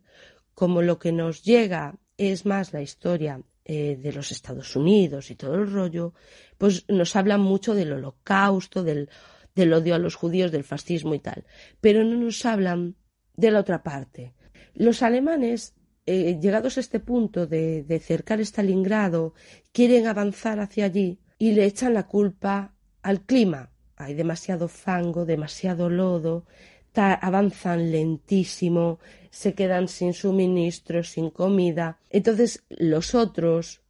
como 0.56 0.82
lo 0.82 0.98
que 0.98 1.12
nos 1.12 1.44
llega 1.44 2.00
es 2.18 2.48
más 2.48 2.74
la 2.74 2.82
historia 2.82 3.44
eh, 3.70 3.98
de 3.98 4.14
los 4.14 4.32
Estados 4.32 4.78
Unidos 4.78 5.30
y 5.30 5.36
todo 5.36 5.56
el 5.56 5.70
rollo, 5.70 6.14
pues 6.58 6.86
nos 6.88 7.18
hablan 7.18 7.42
mucho 7.42 7.76
del 7.76 7.92
holocausto, 7.92 8.82
del, 8.82 9.10
odio 9.58 9.94
a 9.94 9.98
los 9.98 10.16
judíos, 10.16 10.54
del 10.54 10.64
fascismo 10.64 11.14
y 11.14 11.20
tal, 11.20 11.44
pero 11.82 12.02
no 12.06 12.16
nos 12.16 12.46
hablan 12.46 12.96
de 13.36 13.52
la 13.52 13.60
otra 13.60 13.84
parte. 13.84 14.34
Los 14.74 15.04
alemanes 15.04 15.76
eh, 16.06 16.40
llegados 16.42 16.78
a 16.78 16.80
este 16.80 17.02
punto 17.02 17.46
de, 17.46 17.84
de 17.84 18.00
cercar 18.00 18.40
Stalingrado, 18.40 19.34
quieren 19.74 20.08
avanzar 20.08 20.62
hacia 20.62 20.86
allí 20.86 21.20
y 21.38 21.52
le 21.52 21.66
echan 21.66 21.94
la 21.94 22.08
culpa 22.08 22.74
al 23.02 23.26
clima. 23.26 23.74
Hay 23.98 24.14
demasiado 24.14 24.70
fango, 24.70 25.26
demasiado 25.26 25.90
lodo, 25.90 26.46
avanzan 26.98 27.92
lentísimo, 27.92 29.00
se 29.30 29.54
quedan 29.54 29.88
sin 29.88 30.14
suministros, 30.14 31.10
sin 31.10 31.30
comida. 31.30 32.00
Entonces 32.10 32.64
los 32.70 33.16
otros 33.16 33.82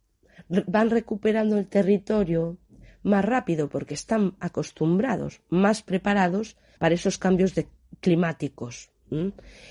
van 0.48 0.90
recuperando 0.90 1.58
el 1.58 1.66
territorio 1.66 2.58
más 3.02 3.24
rápido 3.24 3.68
porque 3.68 3.94
están 3.94 4.34
acostumbrados, 4.40 5.40
más 5.48 5.82
preparados 5.82 6.56
para 6.78 6.94
esos 6.94 7.18
cambios 7.18 7.54
climáticos. 8.00 8.90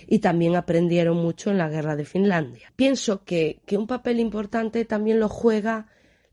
Y 0.07 0.17
también 0.19 0.55
aprendieron 0.55 1.17
mucho 1.17 1.51
en 1.51 1.59
la 1.59 1.69
guerra 1.69 1.95
de 1.95 2.05
Finlandia. 2.05 2.73
Pienso 2.75 3.23
que, 3.23 3.61
que 3.67 3.77
un 3.77 3.85
papel 3.85 4.19
importante 4.19 4.83
también 4.83 5.19
lo 5.19 5.29
juega 5.29 5.87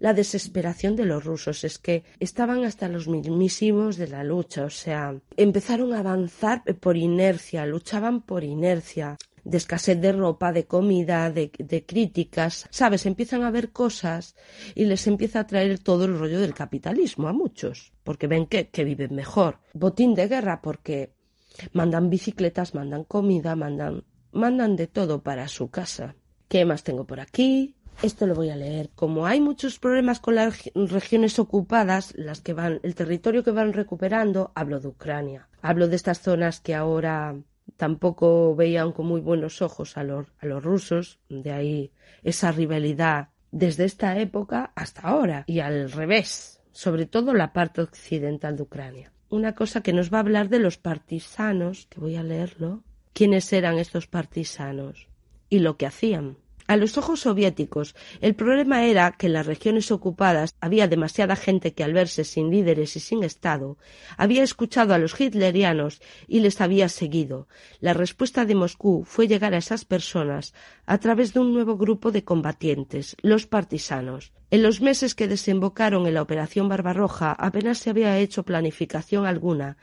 la 0.04 0.12
desesperación 0.12 0.96
de 0.96 1.06
los 1.06 1.24
rusos. 1.24 1.64
Es 1.64 1.78
que 1.78 2.04
estaban 2.20 2.64
hasta 2.64 2.88
los 2.88 3.08
mismísimos 3.08 3.96
de 3.96 4.08
la 4.08 4.22
lucha. 4.22 4.64
O 4.66 4.70
sea, 4.70 5.16
empezaron 5.36 5.94
a 5.94 6.00
avanzar 6.00 6.62
por 6.84 6.96
inercia, 6.96 7.64
luchaban 7.64 8.20
por 8.20 8.44
inercia 8.44 9.16
de 9.44 9.56
escasez 9.56 9.98
de 10.00 10.12
ropa, 10.12 10.52
de 10.52 10.66
comida, 10.66 11.30
de, 11.30 11.50
de, 11.58 11.84
críticas, 11.84 12.66
¿sabes? 12.70 13.06
Empiezan 13.06 13.42
a 13.44 13.50
ver 13.50 13.72
cosas 13.72 14.36
y 14.74 14.84
les 14.84 15.06
empieza 15.06 15.40
a 15.40 15.46
traer 15.46 15.78
todo 15.78 16.04
el 16.04 16.18
rollo 16.18 16.40
del 16.40 16.54
capitalismo 16.54 17.28
a 17.28 17.32
muchos, 17.32 17.92
porque 18.04 18.26
ven 18.26 18.46
que, 18.46 18.68
que 18.68 18.84
viven 18.84 19.14
mejor. 19.14 19.58
Botín 19.74 20.14
de 20.14 20.28
guerra, 20.28 20.62
porque 20.62 21.14
Mandan 21.72 22.10
bicicletas, 22.10 22.74
mandan 22.74 23.04
comida, 23.04 23.54
mandan, 23.54 24.04
mandan 24.32 24.76
de 24.76 24.86
todo 24.86 25.22
para 25.22 25.46
su 25.48 25.70
casa. 25.70 26.16
¿Qué 26.48 26.64
más 26.64 26.82
tengo 26.82 27.04
por 27.06 27.20
aquí? 27.20 27.76
Esto 28.02 28.26
lo 28.26 28.34
voy 28.34 28.50
a 28.50 28.56
leer. 28.56 28.90
Como 28.94 29.26
hay 29.26 29.40
muchos 29.40 29.78
problemas 29.78 30.20
con 30.20 30.34
las 30.34 30.70
regiones 30.74 31.38
ocupadas, 31.38 32.12
las 32.16 32.40
que 32.40 32.52
van, 32.52 32.80
el 32.82 32.94
territorio 32.94 33.42
que 33.42 33.50
van 33.50 33.72
recuperando, 33.72 34.52
hablo 34.54 34.80
de 34.80 34.88
Ucrania. 34.88 35.48
Hablo 35.62 35.88
de 35.88 35.96
estas 35.96 36.20
zonas 36.20 36.60
que 36.60 36.74
ahora 36.74 37.36
tampoco 37.76 38.54
veían 38.54 38.92
con 38.92 39.06
muy 39.06 39.20
buenos 39.20 39.62
ojos 39.62 39.96
a 39.96 40.04
los, 40.04 40.26
a 40.38 40.46
los 40.46 40.62
rusos, 40.62 41.18
de 41.28 41.52
ahí 41.52 41.92
esa 42.22 42.52
rivalidad 42.52 43.28
desde 43.50 43.84
esta 43.84 44.18
época 44.18 44.72
hasta 44.74 45.02
ahora 45.02 45.44
y 45.46 45.60
al 45.60 45.90
revés, 45.90 46.60
sobre 46.72 47.06
todo 47.06 47.32
la 47.32 47.52
parte 47.52 47.80
occidental 47.80 48.56
de 48.56 48.62
Ucrania 48.62 49.14
una 49.34 49.54
cosa 49.54 49.82
que 49.82 49.92
nos 49.92 50.12
va 50.12 50.18
a 50.18 50.20
hablar 50.20 50.48
de 50.48 50.60
los 50.60 50.78
partisanos, 50.78 51.86
que 51.90 52.00
voy 52.00 52.16
a 52.16 52.22
leerlo. 52.22 52.84
¿Quiénes 53.12 53.52
eran 53.52 53.78
estos 53.78 54.06
partisanos? 54.06 55.08
Y 55.48 55.58
lo 55.58 55.76
que 55.76 55.86
hacían. 55.86 56.38
A 56.66 56.76
los 56.76 56.96
ojos 56.96 57.20
soviéticos, 57.20 57.94
el 58.22 58.34
problema 58.34 58.84
era 58.86 59.12
que 59.12 59.26
en 59.26 59.34
las 59.34 59.44
regiones 59.44 59.90
ocupadas 59.90 60.56
había 60.62 60.88
demasiada 60.88 61.36
gente 61.36 61.74
que 61.74 61.84
al 61.84 61.92
verse 61.92 62.24
sin 62.24 62.50
líderes 62.50 62.96
y 62.96 63.00
sin 63.00 63.22
Estado, 63.22 63.76
había 64.16 64.42
escuchado 64.42 64.94
a 64.94 64.98
los 64.98 65.20
hitlerianos 65.20 66.00
y 66.26 66.40
les 66.40 66.62
había 66.62 66.88
seguido. 66.88 67.48
La 67.80 67.92
respuesta 67.92 68.46
de 68.46 68.54
Moscú 68.54 69.04
fue 69.04 69.28
llegar 69.28 69.52
a 69.52 69.58
esas 69.58 69.84
personas 69.84 70.54
a 70.86 70.96
través 70.96 71.34
de 71.34 71.40
un 71.40 71.52
nuevo 71.52 71.76
grupo 71.76 72.10
de 72.12 72.24
combatientes, 72.24 73.14
los 73.20 73.46
partisanos. 73.46 74.32
En 74.50 74.62
los 74.62 74.80
meses 74.80 75.14
que 75.14 75.28
desembocaron 75.28 76.06
en 76.06 76.14
la 76.14 76.22
Operación 76.22 76.68
Barbarroja 76.68 77.32
apenas 77.32 77.78
se 77.78 77.90
había 77.90 78.18
hecho 78.18 78.44
planificación 78.44 79.26
alguna 79.26 79.76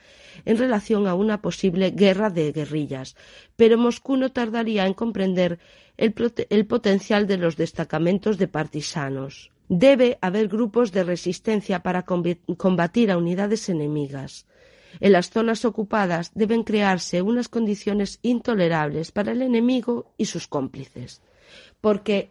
en 0.46 0.56
relación 0.56 1.06
a 1.06 1.14
una 1.14 1.42
posible 1.42 1.90
guerra 1.90 2.30
de 2.30 2.52
guerrillas, 2.52 3.14
pero 3.54 3.76
Moscú 3.76 4.16
no 4.16 4.32
tardaría 4.32 4.86
en 4.86 4.94
comprender 4.94 5.58
el, 6.02 6.66
potencial 6.66 7.28
de 7.28 7.36
los 7.36 7.56
destacamentos 7.56 8.36
de 8.36 8.48
partisanos. 8.48 9.52
Debe 9.68 10.18
haber 10.20 10.48
grupos 10.48 10.90
de 10.90 11.04
resistencia 11.04 11.84
para 11.84 12.04
combatir 12.04 13.10
a 13.12 13.16
unidades 13.16 13.68
enemigas. 13.68 14.46
En 14.98 15.12
las 15.12 15.30
zonas 15.30 15.64
ocupadas 15.64 16.32
deben 16.34 16.64
crearse 16.64 17.22
unas 17.22 17.48
condiciones 17.48 18.18
intolerables 18.22 19.12
para 19.12 19.30
el 19.30 19.42
enemigo 19.42 20.12
y 20.18 20.24
sus 20.24 20.48
cómplices, 20.48 21.22
porque 21.80 22.30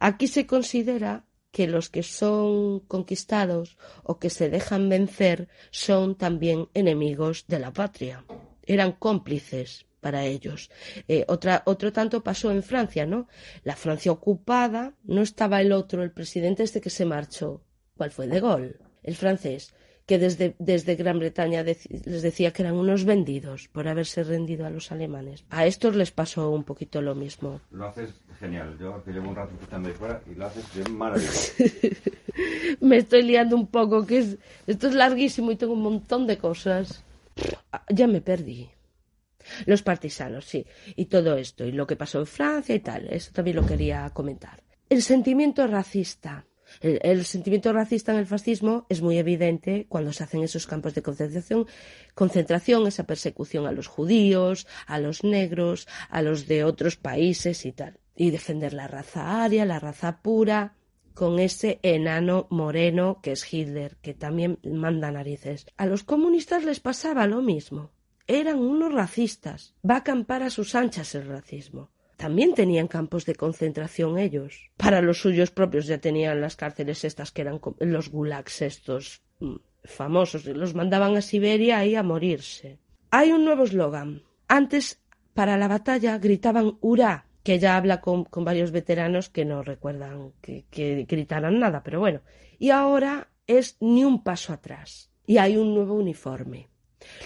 aquí 0.00 0.26
se 0.26 0.44
considera 0.46 1.24
que 1.52 1.68
los 1.68 1.90
que 1.90 2.02
son 2.02 2.80
conquistados 2.80 3.78
o 4.02 4.18
que 4.18 4.30
se 4.30 4.50
dejan 4.50 4.88
vencer 4.88 5.48
son 5.70 6.16
también 6.16 6.68
enemigos 6.74 7.46
de 7.46 7.60
la 7.60 7.72
patria. 7.72 8.24
Eran 8.66 8.92
cómplices 8.92 9.86
para 10.02 10.24
ellos. 10.26 10.70
Eh, 11.08 11.24
otra, 11.28 11.62
otro 11.64 11.92
tanto 11.92 12.22
pasó 12.22 12.50
en 12.50 12.62
Francia, 12.62 13.06
¿no? 13.06 13.28
La 13.62 13.76
Francia 13.76 14.12
ocupada, 14.12 14.94
no 15.04 15.22
estaba 15.22 15.62
el 15.62 15.72
otro, 15.72 16.02
el 16.02 16.10
presidente 16.10 16.64
este 16.64 16.82
que 16.82 16.90
se 16.90 17.06
marchó. 17.06 17.62
¿Cuál 17.96 18.10
fue? 18.10 18.26
De 18.26 18.40
Gaulle, 18.40 18.76
el 19.02 19.16
francés 19.16 19.72
que 20.06 20.18
desde, 20.18 20.56
desde 20.58 20.96
Gran 20.96 21.18
Bretaña 21.20 21.62
les 21.62 22.22
decía 22.22 22.52
que 22.52 22.62
eran 22.62 22.74
unos 22.74 23.04
vendidos 23.04 23.68
por 23.68 23.86
haberse 23.86 24.24
rendido 24.24 24.66
a 24.66 24.70
los 24.70 24.90
alemanes. 24.90 25.44
A 25.50 25.64
estos 25.66 25.94
les 25.94 26.10
pasó 26.10 26.50
un 26.50 26.64
poquito 26.64 27.00
lo 27.00 27.14
mismo. 27.14 27.60
Lo 27.70 27.86
haces 27.86 28.10
genial. 28.40 28.76
Yo 28.80 29.02
que 29.04 29.12
llevo 29.12 29.28
un 29.28 29.36
rato 29.36 29.52
escuchando 29.54 29.88
ahí 29.88 29.94
fuera 29.94 30.20
y 30.30 30.34
lo 30.34 30.46
haces 30.46 30.74
de 30.74 30.90
maravilloso. 30.90 31.52
Me 32.80 32.96
estoy 32.96 33.22
liando 33.22 33.54
un 33.54 33.68
poco, 33.68 34.04
que 34.04 34.18
es, 34.18 34.38
esto 34.66 34.88
es 34.88 34.94
larguísimo 34.94 35.52
y 35.52 35.56
tengo 35.56 35.74
un 35.74 35.82
montón 35.82 36.26
de 36.26 36.36
cosas. 36.36 37.04
Ya 37.88 38.06
me 38.06 38.20
perdí. 38.20 38.68
Los 39.66 39.82
partisanos, 39.82 40.44
sí. 40.44 40.66
Y 40.96 41.06
todo 41.06 41.36
esto, 41.36 41.64
y 41.64 41.72
lo 41.72 41.86
que 41.86 41.96
pasó 41.96 42.20
en 42.20 42.26
Francia 42.26 42.74
y 42.74 42.80
tal. 42.80 43.08
Eso 43.08 43.32
también 43.32 43.56
lo 43.56 43.66
quería 43.66 44.10
comentar. 44.10 44.62
El 44.88 45.02
sentimiento 45.02 45.66
racista 45.66 46.46
el, 46.80 47.24
sentimiento 47.24 47.72
racista 47.72 48.12
en 48.12 48.18
el 48.18 48.26
fascismo 48.26 48.86
es 48.88 49.02
muy 49.02 49.18
evidente 49.18 49.86
cuando 49.88 50.12
se 50.12 50.24
hacen 50.24 50.42
esos 50.42 50.66
campos 50.66 50.94
de 50.94 51.02
concentración, 51.02 51.66
concentración, 52.14 52.86
esa 52.86 53.04
persecución 53.04 53.66
a 53.66 53.72
los 53.72 53.86
judíos, 53.86 54.66
a 54.86 54.98
los 54.98 55.24
negros, 55.24 55.86
a 56.08 56.22
los 56.22 56.46
de 56.46 56.64
otros 56.64 56.96
países 56.96 57.66
y 57.66 57.72
tal. 57.72 57.98
Y 58.14 58.30
defender 58.30 58.72
la 58.72 58.88
raza 58.88 59.42
aria, 59.42 59.64
la 59.64 59.80
raza 59.80 60.20
pura, 60.22 60.76
con 61.14 61.38
ese 61.38 61.78
enano 61.82 62.46
moreno 62.50 63.20
que 63.22 63.32
es 63.32 63.52
Hitler, 63.52 63.96
que 64.00 64.14
también 64.14 64.58
manda 64.64 65.10
narices. 65.10 65.66
A 65.76 65.86
los 65.86 66.04
comunistas 66.04 66.64
les 66.64 66.80
pasaba 66.80 67.26
lo 67.26 67.42
mismo. 67.42 67.90
Eran 68.26 68.58
unos 68.58 68.92
racistas. 68.92 69.74
Va 69.88 69.94
a 69.96 69.98
acampar 69.98 70.42
a 70.42 70.50
sus 70.50 70.74
anchas 70.74 71.14
el 71.14 71.26
racismo 71.26 71.90
también 72.22 72.54
tenían 72.54 72.86
campos 72.86 73.26
de 73.26 73.34
concentración 73.34 74.16
ellos. 74.16 74.70
Para 74.76 75.02
los 75.02 75.20
suyos 75.20 75.50
propios 75.50 75.88
ya 75.88 75.98
tenían 75.98 76.40
las 76.40 76.54
cárceles 76.54 77.02
estas 77.04 77.32
que 77.32 77.42
eran 77.42 77.60
los 77.80 78.10
gulags 78.10 78.62
estos 78.62 79.24
mm, 79.40 79.56
famosos. 79.82 80.46
Los 80.46 80.72
mandaban 80.72 81.16
a 81.16 81.20
Siberia 81.20 81.78
ahí 81.78 81.96
a 81.96 82.04
morirse. 82.04 82.78
Hay 83.10 83.32
un 83.32 83.44
nuevo 83.44 83.64
eslogan. 83.64 84.22
Antes, 84.46 85.02
para 85.34 85.56
la 85.56 85.66
batalla, 85.66 86.16
gritaban 86.18 86.78
hurá, 86.80 87.26
que 87.42 87.58
ya 87.58 87.76
habla 87.76 88.00
con, 88.00 88.28
varios 88.32 88.70
veteranos 88.70 89.28
que 89.28 89.44
no 89.44 89.64
recuerdan 89.64 90.32
que, 90.40 90.66
que 90.70 91.04
gritaran 91.08 91.58
nada, 91.58 91.82
pero 91.82 91.98
bueno. 91.98 92.20
Y 92.56 92.70
ahora 92.70 93.32
es 93.48 93.78
ni 93.80 94.04
un 94.04 94.22
paso 94.22 94.52
atrás. 94.52 95.10
Y 95.26 95.38
hay 95.38 95.56
un 95.56 95.74
nuevo 95.74 95.94
uniforme. 95.94 96.68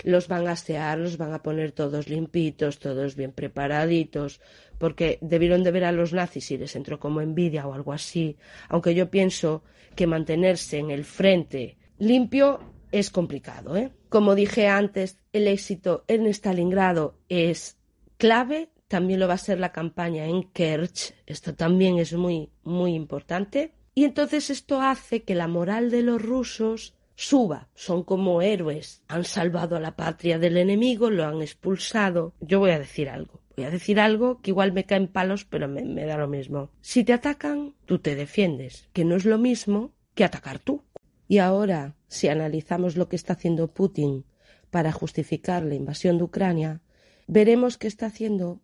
Los 0.05 0.29
van 0.29 0.47
a 0.49 0.53
asear, 0.53 0.99
los 0.99 1.17
van 1.17 1.33
a 1.33 1.43
poner 1.43 1.73
todos 1.73 2.09
limpitos, 2.09 2.79
todos 2.79 3.17
bien 3.17 3.33
preparaditos, 3.33 4.41
porque 4.79 5.19
debieron 5.21 5.63
de 5.63 5.71
ver 5.71 5.85
a 5.85 5.93
los 5.93 6.13
nazis 6.13 6.51
y 6.51 6.59
les 6.59 6.77
entró 6.77 6.99
como 6.99 7.21
envidia 7.21 7.67
o 7.67 7.75
algo 7.75 7.93
así, 7.93 8.37
aunque 8.69 8.95
yo 8.95 9.11
pienso 9.11 9.63
que 9.95 10.07
mantenerse 10.07 10.79
en 10.79 10.91
el 10.91 11.05
frente 11.05 11.79
limpio 11.99 12.61
es 12.93 13.11
complicado. 13.11 13.77
¿eh? 13.77 13.91
Como 14.09 14.35
dije 14.35 14.69
antes, 14.69 15.19
el 15.33 15.49
éxito 15.49 16.05
en 16.09 16.27
Stalingrado 16.27 17.19
es 17.29 17.79
clave, 18.19 18.71
también 18.89 19.21
lo 19.21 19.29
va 19.29 19.35
a 19.35 19.39
ser 19.39 19.59
la 19.59 19.73
campaña 19.73 20.27
en 20.27 20.45
Kerch, 20.45 21.15
esto 21.27 21.55
también 21.55 21.99
es 21.99 22.13
muy, 22.13 22.51
muy 22.63 22.95
importante. 22.95 23.73
Y 23.95 24.05
entonces 24.05 24.51
esto 24.51 24.83
hace 24.83 25.23
que 25.23 25.35
la 25.35 25.49
moral 25.49 25.91
de 25.91 26.03
los 26.03 26.21
rusos 26.21 26.95
suba, 27.17 27.69
son 27.75 28.05
como 28.05 28.43
héroes, 28.43 29.03
han 29.09 29.25
salvado 29.25 29.75
a 29.75 29.81
la 29.81 29.97
patria 29.97 30.39
del 30.39 30.59
enemigo, 30.59 31.11
lo 31.11 31.25
han 31.25 31.43
expulsado. 31.43 32.35
Yo 32.41 32.61
voy 32.61 32.71
a 32.71 32.79
decir 32.79 33.09
algo. 33.09 33.41
Voy 33.57 33.65
a 33.65 33.71
decir 33.71 33.99
algo 33.99 34.41
que 34.43 34.51
igual 34.51 34.73
me 34.73 34.85
caen 34.85 35.09
palos, 35.09 35.47
pero 35.47 35.67
me, 35.67 36.05
da 36.05 36.19
lo 36.19 36.29
mismo. 36.29 36.71
Si 36.83 37.05
te 37.05 37.15
atacan, 37.15 37.75
tú 37.87 37.99
te 37.99 38.15
defiendes, 38.15 38.89
que 38.93 39.05
no 39.05 39.17
es 39.17 39.25
lo 39.25 39.39
mismo 39.39 39.95
que 40.15 40.25
atacar 40.25 40.59
tú. 40.59 40.85
Y 41.27 41.39
ahora, 41.39 41.97
si 42.07 42.29
analizamos 42.29 42.97
lo 42.97 43.09
que 43.09 43.17
está 43.17 43.33
haciendo 43.33 43.73
Putin 43.73 44.27
para 44.71 44.93
justificar 44.93 45.65
la 45.65 45.75
invasión 45.75 46.19
de 46.19 46.25
Ucrania, 46.25 46.83
veremos 47.27 47.79
que 47.79 47.89
está 47.89 48.07
haciendo 48.07 48.61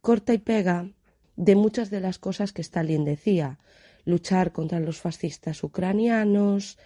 corta 0.00 0.32
y 0.32 0.38
pega 0.38 0.92
de 1.34 1.56
muchas 1.56 1.90
de 1.90 2.00
las 2.00 2.18
cosas 2.18 2.52
que 2.52 2.62
Stalin 2.62 3.04
decía, 3.04 3.58
luchar 4.04 4.52
contra 4.52 4.78
los 4.78 5.00
fascistas 5.00 5.64
ucranianos, 5.64 6.78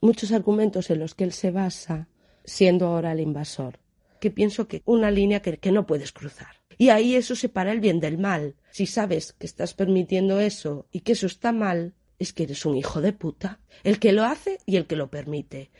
muchos 0.00 0.32
argumentos 0.32 0.90
en 0.90 0.98
los 0.98 1.14
que 1.14 1.24
él 1.24 1.32
se 1.32 1.50
basa, 1.50 2.08
siendo 2.44 2.86
ahora 2.86 3.12
el 3.12 3.20
invasor, 3.20 3.78
que 4.20 4.30
pienso 4.30 4.68
que 4.68 4.82
una 4.84 5.10
línea 5.10 5.40
que 5.40 5.72
no 5.72 5.86
puedes 5.86 6.12
cruzar. 6.12 6.64
Y 6.78 6.88
ahí 6.88 7.14
eso 7.14 7.36
separa 7.36 7.72
el 7.72 7.80
bien 7.80 8.00
del 8.00 8.18
mal. 8.18 8.56
Si 8.70 8.86
sabes 8.86 9.32
que 9.32 9.46
estás 9.46 9.74
permitiendo 9.74 10.40
eso 10.40 10.86
y 10.90 11.00
que 11.00 11.12
eso 11.12 11.26
está 11.26 11.52
mal, 11.52 11.94
es 12.18 12.32
que 12.32 12.44
eres 12.44 12.64
un 12.64 12.76
hijo 12.76 13.00
de 13.00 13.12
puta. 13.12 13.60
El 13.82 13.98
que 13.98 14.12
lo 14.12 14.24
hace 14.24 14.58
y 14.66 14.76
el 14.76 14.86
que 14.86 14.96
lo 14.96 15.10
permite. 15.10 15.70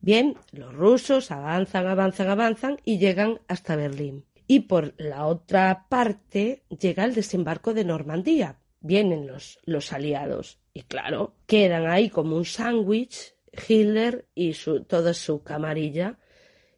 Bien, 0.00 0.36
los 0.52 0.74
rusos 0.74 1.30
avanzan, 1.30 1.86
avanzan, 1.86 2.28
avanzan 2.28 2.76
y 2.84 2.98
llegan 2.98 3.40
hasta 3.48 3.76
Berlín. 3.76 4.24
Y 4.46 4.60
por 4.60 4.94
la 4.98 5.26
otra 5.26 5.86
parte 5.88 6.62
llega 6.68 7.04
el 7.04 7.14
desembarco 7.14 7.74
de 7.74 7.84
Normandía. 7.84 8.58
Vienen 8.80 9.26
los, 9.26 9.58
los 9.64 9.92
aliados. 9.92 10.60
Y 10.72 10.82
claro, 10.82 11.34
quedan 11.46 11.88
ahí 11.88 12.10
como 12.10 12.36
un 12.36 12.44
sándwich 12.44 13.34
Hitler 13.66 14.26
y 14.34 14.54
toda 14.88 15.14
su 15.14 15.42
camarilla 15.42 16.18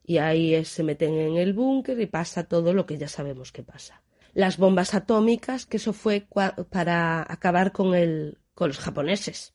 y 0.04 0.18
ahí 0.18 0.64
se 0.64 0.82
meten 0.82 1.14
en 1.14 1.36
el 1.36 1.52
búnker 1.52 2.00
y 2.00 2.06
pasa 2.06 2.44
todo 2.44 2.72
lo 2.72 2.86
que 2.86 2.96
ya 2.96 3.08
sabemos 3.08 3.52
que 3.52 3.62
pasa. 3.62 4.02
Las 4.32 4.56
bombas 4.56 4.94
atómicas, 4.94 5.66
que 5.66 5.76
eso 5.76 5.92
fue 5.92 6.26
para 6.70 7.20
acabar 7.28 7.72
con, 7.72 7.94
el, 7.94 8.38
con 8.54 8.68
los 8.68 8.78
japoneses, 8.78 9.54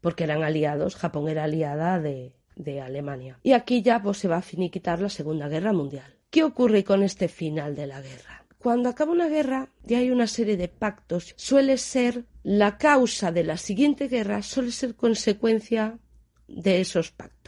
porque 0.00 0.24
eran 0.24 0.42
aliados, 0.42 0.96
Japón 0.96 1.28
era 1.28 1.44
aliada 1.44 1.98
de, 2.00 2.34
de 2.54 2.80
Alemania. 2.82 3.38
Y 3.42 3.52
aquí 3.52 3.80
ya 3.80 4.02
pues, 4.02 4.18
se 4.18 4.28
va 4.28 4.36
a 4.36 4.42
finiquitar 4.42 5.00
la 5.00 5.08
Segunda 5.08 5.48
Guerra 5.48 5.72
Mundial. 5.72 6.16
¿Qué 6.30 6.44
ocurre 6.44 6.84
con 6.84 7.02
este 7.02 7.28
final 7.28 7.74
de 7.74 7.86
la 7.86 8.02
guerra? 8.02 8.44
Cuando 8.58 8.88
acaba 8.88 9.12
una 9.12 9.28
guerra 9.28 9.70
ya 9.84 9.98
hay 9.98 10.10
una 10.10 10.26
serie 10.26 10.56
de 10.56 10.68
pactos. 10.68 11.32
Suele 11.36 11.78
ser 11.78 12.24
la 12.42 12.76
causa 12.76 13.32
de 13.32 13.44
la 13.44 13.56
siguiente 13.56 14.08
guerra, 14.08 14.42
suele 14.42 14.72
ser 14.72 14.96
consecuencia 14.96 15.98
de 16.48 16.80
esos 16.80 17.10
pactos 17.12 17.38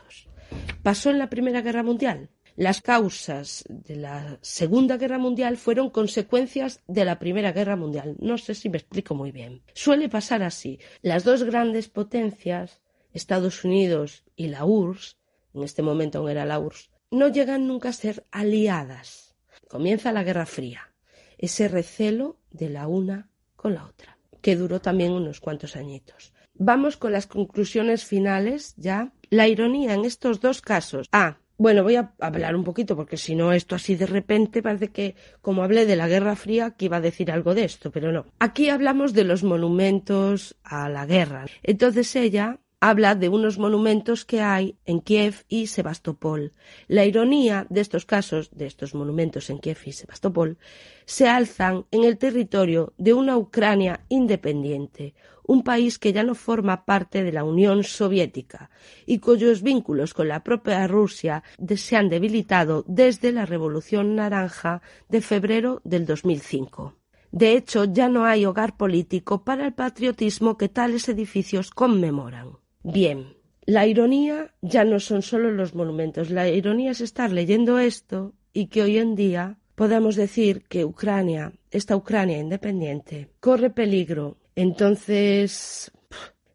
pasó 0.82 1.10
en 1.10 1.18
la 1.18 1.30
Primera 1.30 1.62
Guerra 1.62 1.82
Mundial. 1.82 2.30
Las 2.56 2.82
causas 2.82 3.64
de 3.68 3.96
la 3.96 4.38
Segunda 4.42 4.96
Guerra 4.96 5.18
Mundial 5.18 5.56
fueron 5.56 5.90
consecuencias 5.90 6.82
de 6.86 7.04
la 7.04 7.18
Primera 7.18 7.52
Guerra 7.52 7.76
Mundial. 7.76 8.16
No 8.18 8.38
sé 8.38 8.54
si 8.54 8.68
me 8.68 8.78
explico 8.78 9.14
muy 9.14 9.30
bien. 9.30 9.62
Suele 9.72 10.08
pasar 10.08 10.42
así. 10.42 10.78
Las 11.00 11.24
dos 11.24 11.44
grandes 11.44 11.88
potencias, 11.88 12.80
Estados 13.12 13.64
Unidos 13.64 14.24
y 14.36 14.48
la 14.48 14.64
URSS, 14.64 15.16
en 15.54 15.62
este 15.62 15.82
momento 15.82 16.18
aún 16.18 16.30
era 16.30 16.44
la 16.44 16.58
URSS, 16.58 16.90
no 17.10 17.28
llegan 17.28 17.66
nunca 17.66 17.90
a 17.90 17.94
ser 17.94 18.26
aliadas. 18.30 19.34
Comienza 19.68 20.12
la 20.12 20.24
Guerra 20.24 20.46
Fría, 20.46 20.92
ese 21.38 21.68
recelo 21.68 22.38
de 22.50 22.68
la 22.68 22.88
una 22.88 23.30
con 23.56 23.74
la 23.74 23.86
otra, 23.86 24.18
que 24.42 24.56
duró 24.56 24.80
también 24.80 25.12
unos 25.12 25.40
cuantos 25.40 25.76
añitos. 25.76 26.32
Vamos 26.62 26.98
con 26.98 27.12
las 27.12 27.26
conclusiones 27.26 28.04
finales 28.04 28.74
ya. 28.76 29.14
La 29.30 29.48
ironía 29.48 29.94
en 29.94 30.04
estos 30.04 30.42
dos 30.42 30.60
casos. 30.60 31.08
Ah, 31.10 31.38
bueno, 31.56 31.82
voy 31.82 31.96
a 31.96 32.12
hablar 32.20 32.54
un 32.54 32.64
poquito 32.64 32.96
porque 32.96 33.16
si 33.16 33.34
no 33.34 33.54
esto 33.54 33.76
así 33.76 33.94
de 33.94 34.04
repente 34.04 34.62
parece 34.62 34.88
que 34.88 35.14
como 35.40 35.62
hablé 35.62 35.86
de 35.86 35.96
la 35.96 36.06
Guerra 36.06 36.36
Fría 36.36 36.72
que 36.72 36.84
iba 36.84 36.98
a 36.98 37.00
decir 37.00 37.30
algo 37.30 37.54
de 37.54 37.64
esto, 37.64 37.90
pero 37.90 38.12
no. 38.12 38.26
Aquí 38.40 38.68
hablamos 38.68 39.14
de 39.14 39.24
los 39.24 39.42
monumentos 39.42 40.54
a 40.62 40.90
la 40.90 41.06
guerra. 41.06 41.46
Entonces 41.62 42.14
ella 42.14 42.58
habla 42.80 43.14
de 43.14 43.28
unos 43.28 43.58
monumentos 43.58 44.24
que 44.24 44.40
hay 44.40 44.76
en 44.86 45.00
Kiev 45.00 45.44
y 45.48 45.66
Sebastopol. 45.66 46.52
La 46.88 47.04
ironía 47.04 47.66
de 47.68 47.82
estos 47.82 48.06
casos, 48.06 48.50
de 48.52 48.66
estos 48.66 48.94
monumentos 48.94 49.50
en 49.50 49.58
Kiev 49.58 49.78
y 49.84 49.92
Sebastopol, 49.92 50.56
se 51.04 51.28
alzan 51.28 51.84
en 51.90 52.04
el 52.04 52.16
territorio 52.16 52.94
de 52.96 53.12
una 53.12 53.36
Ucrania 53.36 54.00
independiente, 54.08 55.14
un 55.46 55.62
país 55.62 55.98
que 55.98 56.12
ya 56.12 56.22
no 56.22 56.34
forma 56.34 56.86
parte 56.86 57.22
de 57.22 57.32
la 57.32 57.44
Unión 57.44 57.84
Soviética 57.84 58.70
y 59.04 59.18
cuyos 59.18 59.62
vínculos 59.62 60.14
con 60.14 60.28
la 60.28 60.42
propia 60.42 60.86
Rusia 60.86 61.42
se 61.76 61.96
han 61.96 62.08
debilitado 62.08 62.84
desde 62.86 63.32
la 63.32 63.44
Revolución 63.44 64.16
Naranja 64.16 64.80
de 65.08 65.20
febrero 65.20 65.82
del 65.84 66.06
2005. 66.06 66.94
De 67.32 67.56
hecho, 67.56 67.84
ya 67.84 68.08
no 68.08 68.24
hay 68.24 68.44
hogar 68.44 68.76
político 68.76 69.44
para 69.44 69.66
el 69.66 69.74
patriotismo 69.74 70.56
que 70.56 70.68
tales 70.68 71.08
edificios 71.08 71.70
conmemoran. 71.70 72.58
Bien, 72.82 73.36
la 73.66 73.86
ironía 73.86 74.54
ya 74.62 74.84
no 74.84 75.00
son 75.00 75.22
solo 75.22 75.50
los 75.50 75.74
monumentos, 75.74 76.30
la 76.30 76.48
ironía 76.48 76.92
es 76.92 77.00
estar 77.00 77.30
leyendo 77.30 77.78
esto 77.78 78.34
y 78.52 78.66
que 78.66 78.82
hoy 78.82 78.98
en 78.98 79.14
día 79.14 79.58
podamos 79.74 80.16
decir 80.16 80.64
que 80.68 80.84
Ucrania, 80.84 81.52
esta 81.70 81.96
Ucrania 81.96 82.38
independiente, 82.38 83.30
corre 83.40 83.70
peligro. 83.70 84.38
Entonces, 84.56 85.90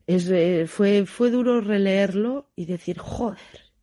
Es, 0.08 0.30
eh, 0.30 0.66
fue, 0.68 1.06
fue 1.06 1.32
duro 1.32 1.62
releerlo 1.62 2.52
y 2.56 2.66
decir, 2.66 3.00
joder. 3.00 3.40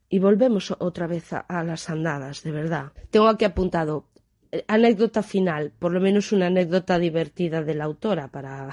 Y 0.09 0.19
volvemos 0.21 0.75
otra 0.79 1.07
vez 1.07 1.33
a, 1.33 1.41
a 1.41 1.65
las 1.65 1.91
andadas, 1.91 2.43
de 2.45 2.53
verdad. 2.53 2.93
Tengo 3.11 3.29
aquí 3.29 3.45
apuntado 3.45 4.09
eh, 4.53 4.65
anécdota 4.69 5.23
final, 5.23 5.73
por 5.79 5.93
lo 5.93 6.01
menos 6.01 6.33
una 6.33 6.47
anécdota 6.47 6.99
divertida 6.99 7.63
de 7.63 7.75
la 7.75 7.85
autora 7.85 8.29
para, 8.29 8.71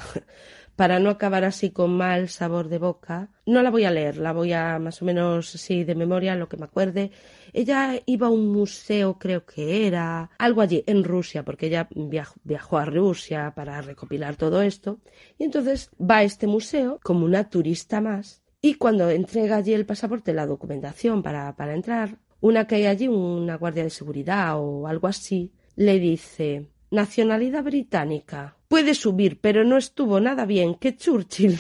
para 0.80 0.98
no 1.02 1.10
acabar 1.10 1.44
así 1.44 1.72
con 1.72 1.98
mal 1.98 2.30
sabor 2.30 2.70
de 2.70 2.78
boca. 2.78 3.28
No 3.46 3.62
la 3.62 3.70
voy 3.70 3.84
a 3.84 3.92
leer, 3.92 4.16
la 4.16 4.32
voy 4.32 4.54
a 4.54 4.80
más 4.80 5.02
o 5.02 5.06
menos 5.06 5.50
sí 5.50 5.84
de 5.84 5.94
memoria 5.94 6.38
lo 6.38 6.48
que 6.48 6.56
me 6.56 6.64
acuerde. 6.64 7.12
Ella 7.52 8.00
iba 8.06 8.28
a 8.28 8.30
un 8.30 8.48
museo, 8.48 9.20
creo 9.20 9.46
que 9.46 9.88
era, 9.88 10.30
algo 10.38 10.62
allí 10.62 10.82
en 10.88 11.04
Rusia, 11.04 11.44
porque 11.44 11.66
ella 11.66 11.90
viajó, 11.94 12.36
viajó 12.46 12.78
a 12.78 12.86
Rusia 12.86 13.52
para 13.54 13.82
recopilar 13.82 14.38
todo 14.38 14.62
esto. 14.62 15.02
Y 15.38 15.44
entonces 15.44 15.92
va 16.00 16.20
a 16.20 16.24
este 16.24 16.48
museo 16.48 16.98
como 17.04 17.26
una 17.26 17.50
turista 17.50 18.00
más. 18.00 18.42
Y 18.62 18.76
cuando 18.76 19.10
entrega 19.10 19.58
allí 19.58 19.74
el 19.74 19.86
pasaporte, 19.86 20.32
la 20.32 20.46
documentación 20.46 21.22
para, 21.22 21.58
para 21.58 21.74
entrar, 21.74 22.20
una 22.40 22.68
que 22.68 22.76
hay 22.76 22.86
allí, 22.86 23.10
una 23.10 23.58
guardia 23.58 23.84
de 23.84 23.90
seguridad 23.90 24.58
o 24.58 24.88
algo 24.88 25.08
así, 25.08 25.52
le 25.76 26.00
dice 26.00 26.70
nacionalidad 26.92 27.64
británica. 27.64 28.56
Puede 28.68 28.94
subir, 28.94 29.40
pero 29.40 29.64
no 29.64 29.78
estuvo 29.78 30.20
nada 30.20 30.46
bien 30.46 30.76
que 30.76 30.96
Churchill. 30.96 31.60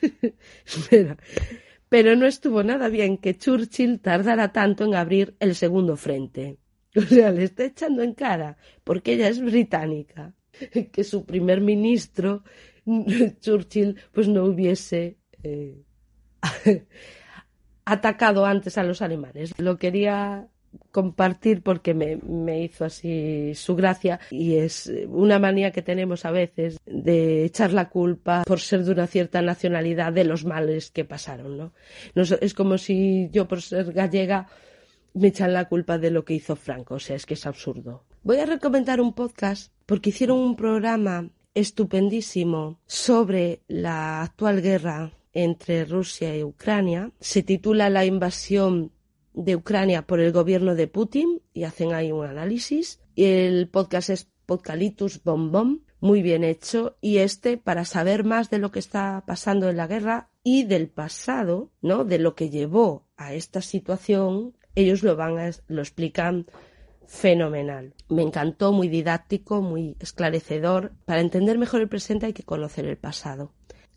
Espera. 0.66 1.16
Pero 1.88 2.16
no 2.16 2.26
estuvo 2.26 2.62
nada 2.62 2.88
bien 2.88 3.18
que 3.18 3.36
Churchill 3.36 4.00
tardara 4.00 4.52
tanto 4.52 4.84
en 4.84 4.94
abrir 4.94 5.36
el 5.40 5.54
segundo 5.54 5.96
frente. 5.96 6.58
O 6.96 7.00
sea, 7.02 7.32
le 7.32 7.42
está 7.42 7.64
echando 7.64 8.04
en 8.04 8.14
cara, 8.14 8.56
porque 8.84 9.14
ella 9.14 9.28
es 9.28 9.40
británica, 9.40 10.32
que 10.92 11.02
su 11.02 11.24
primer 11.24 11.60
ministro, 11.60 12.44
Churchill, 13.40 13.96
pues 14.12 14.28
no 14.28 14.44
hubiese 14.44 15.18
eh, 15.42 15.82
atacado 17.84 18.46
antes 18.46 18.78
a 18.78 18.84
los 18.84 19.02
alemanes. 19.02 19.58
Lo 19.58 19.76
quería 19.76 20.48
compartir 20.90 21.62
porque 21.62 21.94
me, 21.94 22.16
me, 22.16 22.62
hizo 22.62 22.84
así 22.84 23.54
su 23.54 23.74
gracia 23.76 24.20
y 24.30 24.56
es 24.56 24.92
una 25.08 25.38
manía 25.38 25.72
que 25.72 25.82
tenemos 25.82 26.24
a 26.24 26.30
veces 26.30 26.78
de 26.86 27.44
echar 27.44 27.72
la 27.72 27.88
culpa 27.88 28.42
por 28.46 28.60
ser 28.60 28.84
de 28.84 28.92
una 28.92 29.06
cierta 29.06 29.42
nacionalidad 29.42 30.12
de 30.12 30.24
los 30.24 30.44
males 30.44 30.90
que 30.90 31.04
pasaron, 31.04 31.56
¿no? 31.56 31.72
Es 32.14 32.54
como 32.54 32.78
si 32.78 33.28
yo 33.32 33.48
por 33.48 33.62
ser 33.62 33.92
gallega 33.92 34.48
me 35.14 35.28
echan 35.28 35.52
la 35.52 35.68
culpa 35.68 35.98
de 35.98 36.10
lo 36.10 36.24
que 36.24 36.34
hizo 36.34 36.56
Franco, 36.56 36.94
o 36.94 36.98
sea, 36.98 37.16
es 37.16 37.24
que 37.24 37.34
es 37.34 37.46
absurdo. 37.46 38.04
Voy 38.22 38.38
a 38.38 38.46
recomendar 38.46 39.00
un 39.00 39.14
podcast 39.14 39.72
porque 39.86 40.10
hicieron 40.10 40.38
un 40.38 40.56
programa 40.56 41.30
estupendísimo 41.54 42.80
sobre 42.86 43.62
la 43.68 44.22
actual 44.22 44.60
guerra 44.60 45.12
entre 45.32 45.84
Rusia 45.84 46.36
y 46.36 46.42
Ucrania. 46.42 47.10
Se 47.20 47.42
titula 47.42 47.90
La 47.90 48.04
invasión 48.04 48.92
de 49.34 49.56
Ucrania 49.56 50.02
por 50.02 50.20
el 50.20 50.32
gobierno 50.32 50.74
de 50.74 50.86
Putin 50.88 51.42
y 51.52 51.64
hacen 51.64 51.92
ahí 51.92 52.12
un 52.12 52.24
análisis. 52.24 53.00
El 53.16 53.68
podcast 53.68 54.10
es 54.10 54.28
Podcalitus 54.46 55.22
Bom 55.22 55.52
Bom, 55.52 55.80
muy 56.00 56.22
bien 56.22 56.44
hecho. 56.44 56.96
Y 57.00 57.18
este, 57.18 57.58
para 57.58 57.84
saber 57.84 58.24
más 58.24 58.48
de 58.50 58.58
lo 58.58 58.70
que 58.70 58.78
está 58.78 59.24
pasando 59.26 59.68
en 59.68 59.76
la 59.76 59.86
guerra 59.86 60.30
y 60.42 60.64
del 60.64 60.88
pasado, 60.88 61.70
¿no? 61.82 62.04
De 62.04 62.18
lo 62.18 62.34
que 62.34 62.50
llevó 62.50 63.06
a 63.16 63.34
esta 63.34 63.60
situación, 63.60 64.56
ellos 64.74 65.02
lo 65.02 65.16
van 65.16 65.38
a, 65.38 65.50
lo 65.66 65.82
explican 65.82 66.46
fenomenal. 67.06 67.94
Me 68.08 68.22
encantó, 68.22 68.72
muy 68.72 68.88
didáctico, 68.88 69.62
muy 69.62 69.96
esclarecedor. 70.00 70.92
Para 71.04 71.20
entender 71.20 71.58
mejor 71.58 71.80
el 71.80 71.88
presente 71.88 72.26
hay 72.26 72.32
que 72.32 72.44
conocer 72.44 72.86
el 72.86 72.96
pasado. 72.96 73.52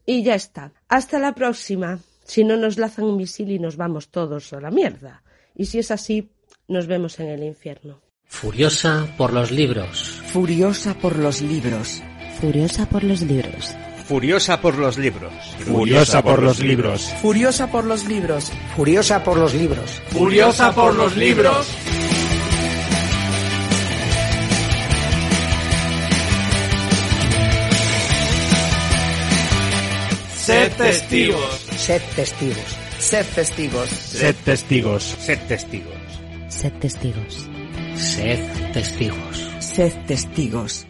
Y 0.06 0.24
ya 0.24 0.36
está. 0.36 0.74
Hasta 0.88 1.20
la 1.20 1.36
próxima. 1.36 2.00
Si 2.24 2.44
no 2.44 2.58
nos 2.58 2.78
lanzan 2.78 3.06
un 3.06 3.18
misil 3.18 3.52
y 3.52 3.60
nos 3.60 3.78
vamos 3.78 4.10
todos 4.10 4.52
a 4.54 4.60
la 4.60 4.72
mierda. 4.72 5.24
Y 5.58 5.66
si 5.66 5.80
es 5.80 5.90
así, 5.90 6.30
nos 6.68 6.86
vemos 6.86 7.20
en 7.20 7.30
el 7.30 7.44
infierno. 7.44 8.00
Furiosa 8.26 9.08
por 9.18 9.34
los 9.34 9.50
libros. 9.50 10.22
Furiosa 10.28 10.94
por 10.94 11.18
los 11.18 11.42
libros. 11.42 12.02
Furiosa 12.40 12.86
por 12.86 13.04
los 13.04 13.24
libros. 13.24 13.76
Furiosa 14.06 14.62
por 14.62 14.78
los 14.78 15.00
libros. 15.00 15.42
Furiosa 15.66 16.22
por 16.22 16.40
los 16.40 16.60
libros. 16.60 17.12
Furiosa 17.22 17.72
por 17.72 17.86
los 17.86 18.06
libros. 18.06 18.52
Furiosa 18.76 19.24
por 19.24 19.38
los 19.38 19.54
libros. 19.56 20.02
Furiosa 20.12 20.76
por 20.76 20.96
los 20.96 21.18
libros. 21.18 21.68
Sed 30.36 30.72
testigos. 30.78 31.60
Sed 31.76 32.02
testigos. 32.16 32.87
Sed 33.08 33.26
testigos. 33.34 33.90
Sed 33.90 34.36
testigos. 34.44 35.04
Sed 35.04 35.40
testigos. 35.48 36.12
Sed 36.50 36.74
testigos. 36.82 37.36
Sed 37.96 38.74
testigos. 38.74 39.38
Sed 39.64 39.94
testigos. 40.08 40.87